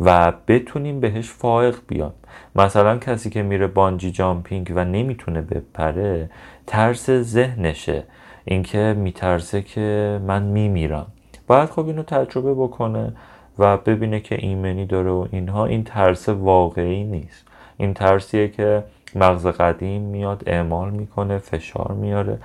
[0.00, 2.12] و بتونیم بهش فائق بیان.
[2.56, 6.30] مثلا کسی که میره بانجی جامپینگ و نمی‌تونه بپره
[6.66, 8.04] ترس ذهنشه.
[8.44, 11.06] اینکه میترسه که من میمیرم.
[11.46, 13.12] باید خب اینو تجربه بکنه
[13.58, 15.66] و ببینه که ایمنی داره و اینها.
[15.66, 17.46] این ترس واقعی نیست.
[17.76, 18.84] این ترسیه که
[19.14, 22.38] مغز قدیم میاد اعمال می‌کنه فشار میاره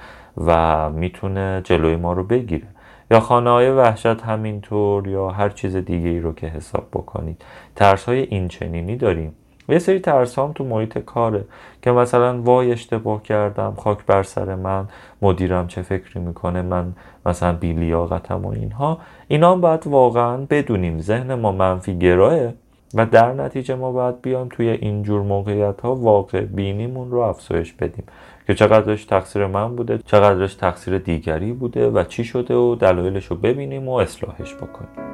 [0.46, 2.68] و می‌تونه جلوی ما رو بگیره.
[3.12, 7.42] یا خانه های وحشت همینطور یا هر چیز دیگه ای رو که حساب بکنید.
[7.76, 9.36] ترس های این چنینی داریم.
[9.70, 11.44] یه سری ترس هم تو محیط کاره
[11.82, 14.88] که مثلا وای اشتباه کردم خاک بر سر من
[15.22, 16.94] مدیرم چه فکری می‌کنه من
[17.26, 18.98] مثلا بیلیاقتم و اینها.
[19.28, 21.00] اینا هم باید واقعا بدونیم.
[21.00, 22.54] ذهن ما منفی گراه
[22.94, 28.04] و در نتیجه ما باید بیایم توی اینجور موقعیت ها واقع بینیمون رو افزایش بدیم.
[28.48, 33.36] که چقدرش تقصیر من بوده چقدرش تقصیر دیگری بوده و چی شده و دلایلش رو
[33.36, 35.06] ببینیم و اصلاحش بکنیم.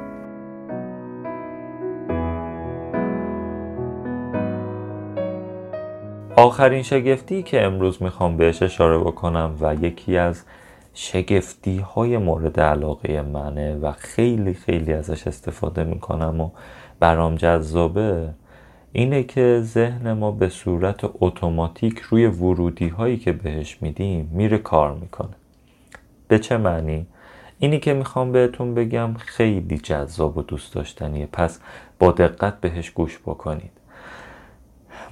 [6.36, 10.44] آخرین شگفتی که امروز می‌خوام بهش اشاره بکنم و یکی از
[10.94, 16.50] شگفتی های مورد علاقه منه و خیلی خیلی ازش استفاده می‌کنم و
[17.00, 18.28] برام جذابه
[18.92, 24.94] اینه که ذهن ما به صورت اتوماتیک روی ورودی هایی که بهش میدیم میره کار
[24.94, 25.34] می‌کنه.
[26.28, 27.06] به چه معنی؟
[27.58, 31.28] اینی که می‌خوام بهتون بگم خیلی جذاب و دوست داشتنیه.
[31.32, 31.60] پس
[31.98, 33.70] با دقت بهش گوش بکنید.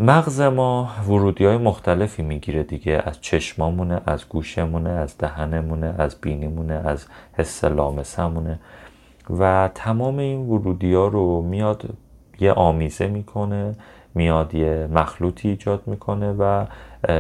[0.01, 3.03] مغز ما ورودی های مختلفی می‌گیره دیگه.
[3.07, 8.59] از چشمامونه از گوشمونه از دهنمونه از بینیمونه از حس لامسمونه
[9.39, 11.95] و تمام این ورودی ها رو میاد
[12.41, 13.75] یه آمیزه می‌کنه
[14.15, 16.67] میاد یه مخلوطی ایجاد می‌کنه و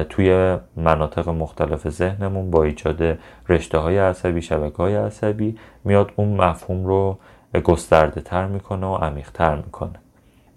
[0.08, 3.18] توی مناطق مختلف ذهنمون با ایجاد
[3.48, 7.18] رشته های عصبی شبکه های عصبی میاد اون مفهوم رو
[7.64, 10.00] گسترده تر می‌کنه و عمیق تر می‌کنه.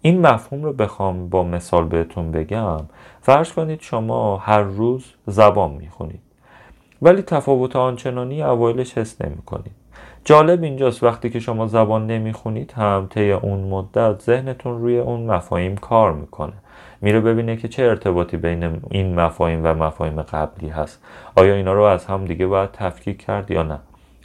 [0.02, 2.80] این مفهوم رو بخوام با مثال بهتون بگم.
[3.22, 6.22] فرض کنید شما هر روز زبان می‌خونید
[7.02, 9.83] ولی تفاوت آنچنانی اوایلش حس نمی کنید
[10.26, 15.78] جالب اینجاست وقتی که شما زبان نمی‌خونید هم طی اون مدت ذهنتون روی اون مفاهیم
[15.78, 16.54] کار می‌کنه.
[17.02, 21.04] میره ببینه که چه ارتباطی بین این مفاهیم و مفاهیم قبلی هست.
[21.36, 23.80] آیا اینا رو از هم دیگه باید تفکیک کرد یا نه؟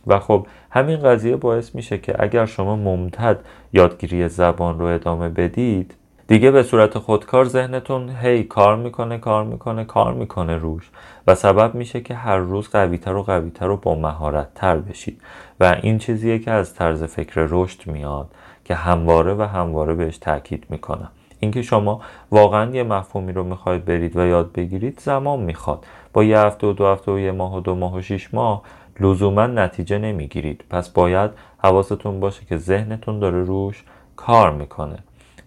[0.07, 3.39] و خب همین قضیه باعث میشه که اگر شما ممتد
[3.73, 5.95] یادگیری زبان رو ادامه بدید
[6.29, 10.91] دیگه به صورت خودکار ذهنتون هی کار می‌کنه کار می‌کنه کار می‌کنه روش.
[11.27, 15.21] و سبب میشه که هر روز قویتر و قویتر و با مهارت تر بشید.
[15.61, 18.31] و این چیزیه که از طرز فکر رشد میاد
[18.65, 21.11] که همواره و همواره بهش تاکید می‌کنم.
[21.41, 22.01] اینکه شما
[22.31, 25.87] واقعا یه مفهومی رو می‌خواید برید و یاد بگیرید زمان می‌خواد.
[26.13, 28.63] با یه هفته و دو هفته و یه ماه و دو ماه و شیش ماه
[29.01, 30.65] لزوما نتیجه نمی‌گیرید.
[30.71, 33.85] پس باید حواستون باشه که ذهنتون داره روش
[34.17, 34.99] کار می‌کنه.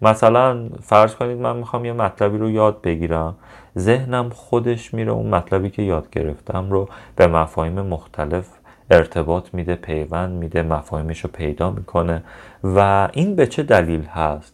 [0.01, 3.36] مثلا فرض کنید من می‌خوام یه مطلبی رو یاد بگیرم.
[3.78, 8.47] ذهنم خودش میره اون مطلبی که یاد گرفتم رو به مفاهیم مختلف
[8.91, 12.23] ارتباط میده پیوند میده مفاهیمش رو پیدا می‌کنه
[12.63, 14.53] و این به چه دلیل هست؟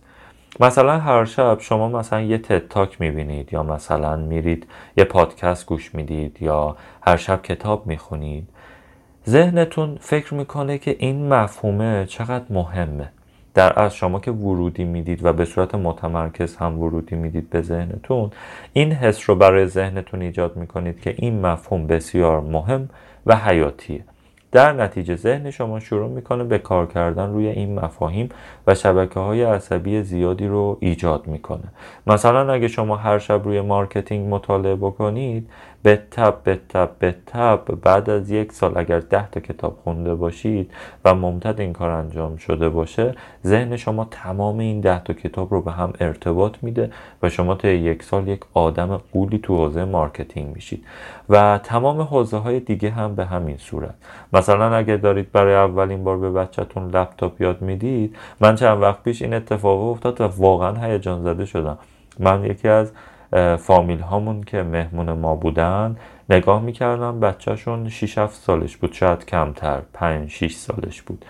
[0.59, 4.67] مثلا هر شب شما مثلا یه تتاک می‌بینید یا مثلا میرید
[4.97, 8.47] یه پادکست گوش می‌دید یا هر شب کتاب می‌خونید
[9.29, 13.09] ذهنتون فکر می‌کنه که این مفهومه چقدر مهمه.
[13.53, 18.31] در از شما که ورودی می‌دید و به صورت متمرکز هم ورودی می‌دید به ذهنتون
[18.73, 22.89] این حس رو برای ذهنتون ایجاد می‌کنید که این مفهوم بسیار مهم
[23.25, 24.03] و حیاتیه.
[24.52, 28.30] در نتیجه ذهن شما شروع می‌کنه به کار کردن روی این مفاهیم
[28.68, 31.64] و شبکه های عصبی زیادی رو ایجاد می‌کنه.
[32.08, 35.50] مثلا اگه شما هر شب روی marketing مطالعه بکنید
[35.84, 36.43] به تبع
[37.65, 40.71] به بعد از یک سال اگر ده تا کتاب خونده باشید
[41.05, 43.15] و ممتد این کار انجام شده باشه
[43.45, 46.91] ذهن شما تمام این ده تا کتاب رو به هم ارتباط میده
[47.23, 50.86] و شما تا یک سال یک آدم غولی تو حوزه marketing میشید.
[51.30, 53.95] و تمام حوزه های دیگه هم به همین صورت.
[54.34, 59.21] مثلا اگر دارید برای اولین بار به بچهتون لپتاپ یاد می‌دید من چند وقت پیش
[59.21, 61.78] این اتفاق افتاد و واقعا هیجان زده شدم.
[62.19, 62.91] من یکی از
[63.59, 65.97] فامیل هامون که مهمون ما بودن
[66.30, 71.25] نگاه می‌کردم بچهشون 6 7 سالش بود شاید کمتر 5 6 سالش بود.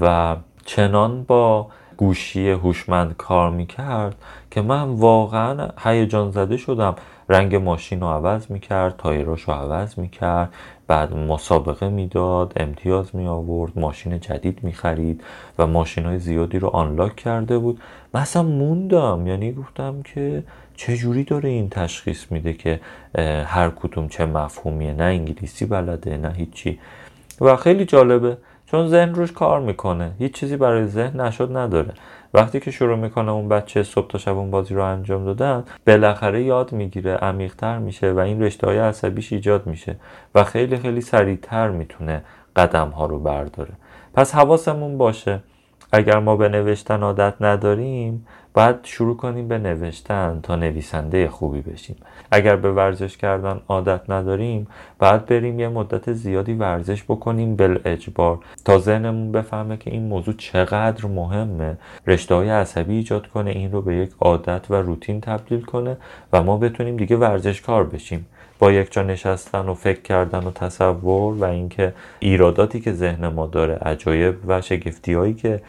[0.00, 1.66] و چنان با
[1.96, 4.14] گوشی هوشمند کار می‌کرد
[4.50, 6.94] که من واقعا هیجان زده شدم.
[7.30, 10.54] رنگ ماشین رو عوض می‌کرد تایراش رو عوض می‌کرد
[10.86, 15.24] بعد مسابقه می‌داد امتیاز می آورد ماشین جدید می خرید
[15.58, 17.80] و ماشین های زیادی رو آنلاک کرده بود.
[18.14, 20.42] مثلا موندم یعنی گفتم که
[20.76, 22.80] چه جوری داره این تشخیص میده که
[23.46, 26.78] هر کدوم چه مفهومیه نه انگلیسی بلده نه هیچی.
[27.40, 31.94] و خیلی جالبه چون ذهن روش کار می‌کنه هیچ چیزی برای ذهن نشد نداره.
[32.34, 36.42] وقتی که شروع می‌کنه اون بچه صبح تا شب اون بازی رو انجام دادن بالاخره
[36.42, 39.96] یاد می‌گیره عمیقتر میشه و این رشته های عصبیش ایجاد میشه
[40.34, 42.24] و خیلی خیلی سریعتر می‌تونه
[42.56, 43.72] قدم ها رو برداره.
[44.14, 45.40] پس حواسمون باشه
[45.92, 51.96] اگر ما به نوشتن عادت نداریم باید شروع کنیم به نوشتن تا نویسنده خوبی بشیم.
[52.30, 54.66] اگر به ورزش کردن عادت نداریم
[54.98, 60.34] باید بریم یه مدت زیادی ورزش بکنیم بل اجبار تا ذهنمون بفهمه که این موضوع
[60.34, 61.76] چقدر مهمه.
[62.06, 65.96] رشته های عصبی ایجاد کنه این رو به یک عادت و روتین تبدیل کنه
[66.32, 68.26] و ما بتونیم دیگه ورزشکار بشیم.
[68.60, 73.46] با یک جا نشستن و فکر کردن و تصور و اینکه ایراداتی که ذهن ما
[73.46, 75.62] داره عجایب و شگفتی هایی که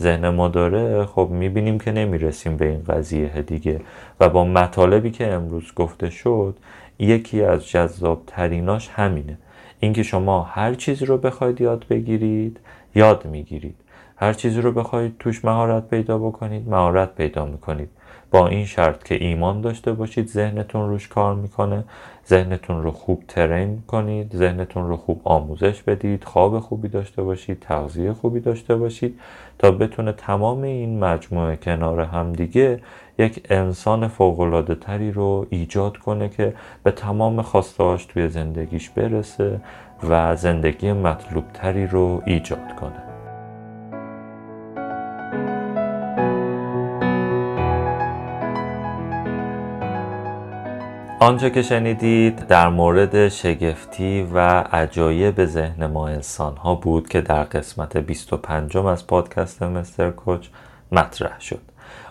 [0.00, 3.80] ذهن ما داره خب می‌بینیم که نمی‌رسیم به این قضیه دیگه.
[4.20, 6.56] و با مطالبی که امروز گفته شد
[6.98, 9.38] یکی از جذاب تریناش همینه.
[9.80, 12.60] اینکه شما هر چیزی رو بخواید یاد بگیرید
[12.94, 13.76] یاد می‌گیرید.
[14.16, 17.88] هر چیزی رو بخواید توش مهارت پیدا بکنید مهارت پیدا می‌کنید.
[18.30, 21.84] با این شرط که ایمان داشته باشید ذهنتون روش کار می‌کنه.
[22.28, 28.12] ذهنتون رو خوب ترین کنید ذهنتون رو خوب آموزش بدید خواب خوبی داشته باشید تغذیه
[28.12, 29.20] خوبی داشته باشید
[29.58, 32.80] تا بتونه تمام این مجموعه کنار همدیگه
[33.18, 39.60] یک انسان فوقلاده تری رو ایجاد کنه که به تمام خواستهاش توی زندگیش برسه
[40.08, 43.05] و زندگی مطلوب تری رو ایجاد کنه.
[51.20, 54.38] آنچه که شنیدید در مورد شگفتی و
[54.72, 60.48] عجایب ذهن ما انسان ها بود که در قسمت 25 از پادکست مستر کوچ
[60.92, 61.60] مطرح شد.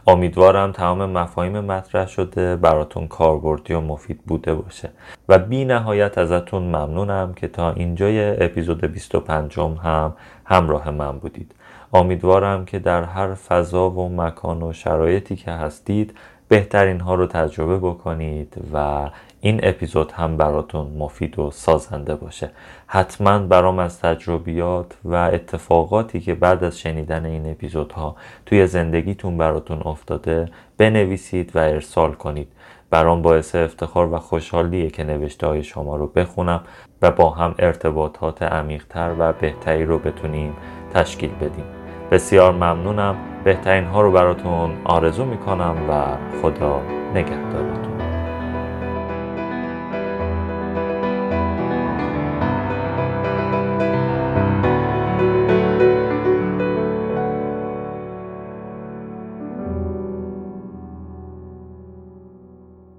[0.07, 4.89] امیدوارم تمام مفاهیم مطرح شده براتون کاربردی و مفید بوده باشه.
[5.29, 10.13] و بی نهایت ازتون ممنونم که تا اینجای اپیزود 25 هم
[10.45, 11.55] همراه من بودید.
[11.93, 16.13] امیدوارم که در هر فضا و مکان و شرایطی که هستید
[16.47, 19.09] بهترین ها رو تجربه بکنید و
[19.41, 22.51] این اپیزود هم براتون مفید و سازنده باشه.
[22.87, 28.15] حتما برام از تجربیات و اتفاقاتی که بعد از شنیدن این اپیزودها
[28.45, 32.47] توی زندگیتون براتون افتاده بنویسید و ارسال کنید.
[32.89, 36.61] برام باعث افتخار و خوشحالیه که نوشته های شما رو بخونم
[37.01, 40.53] و با هم ارتباطات عمیقتر و بهتری رو بتونیم
[40.93, 41.84] تشکیل بدیم.
[42.11, 43.15] بسیار ممنونم.
[43.43, 46.03] بهترین ها رو براتون آرزو می‌کنم و
[46.41, 46.81] خدا
[47.13, 47.84] نگهدارتون.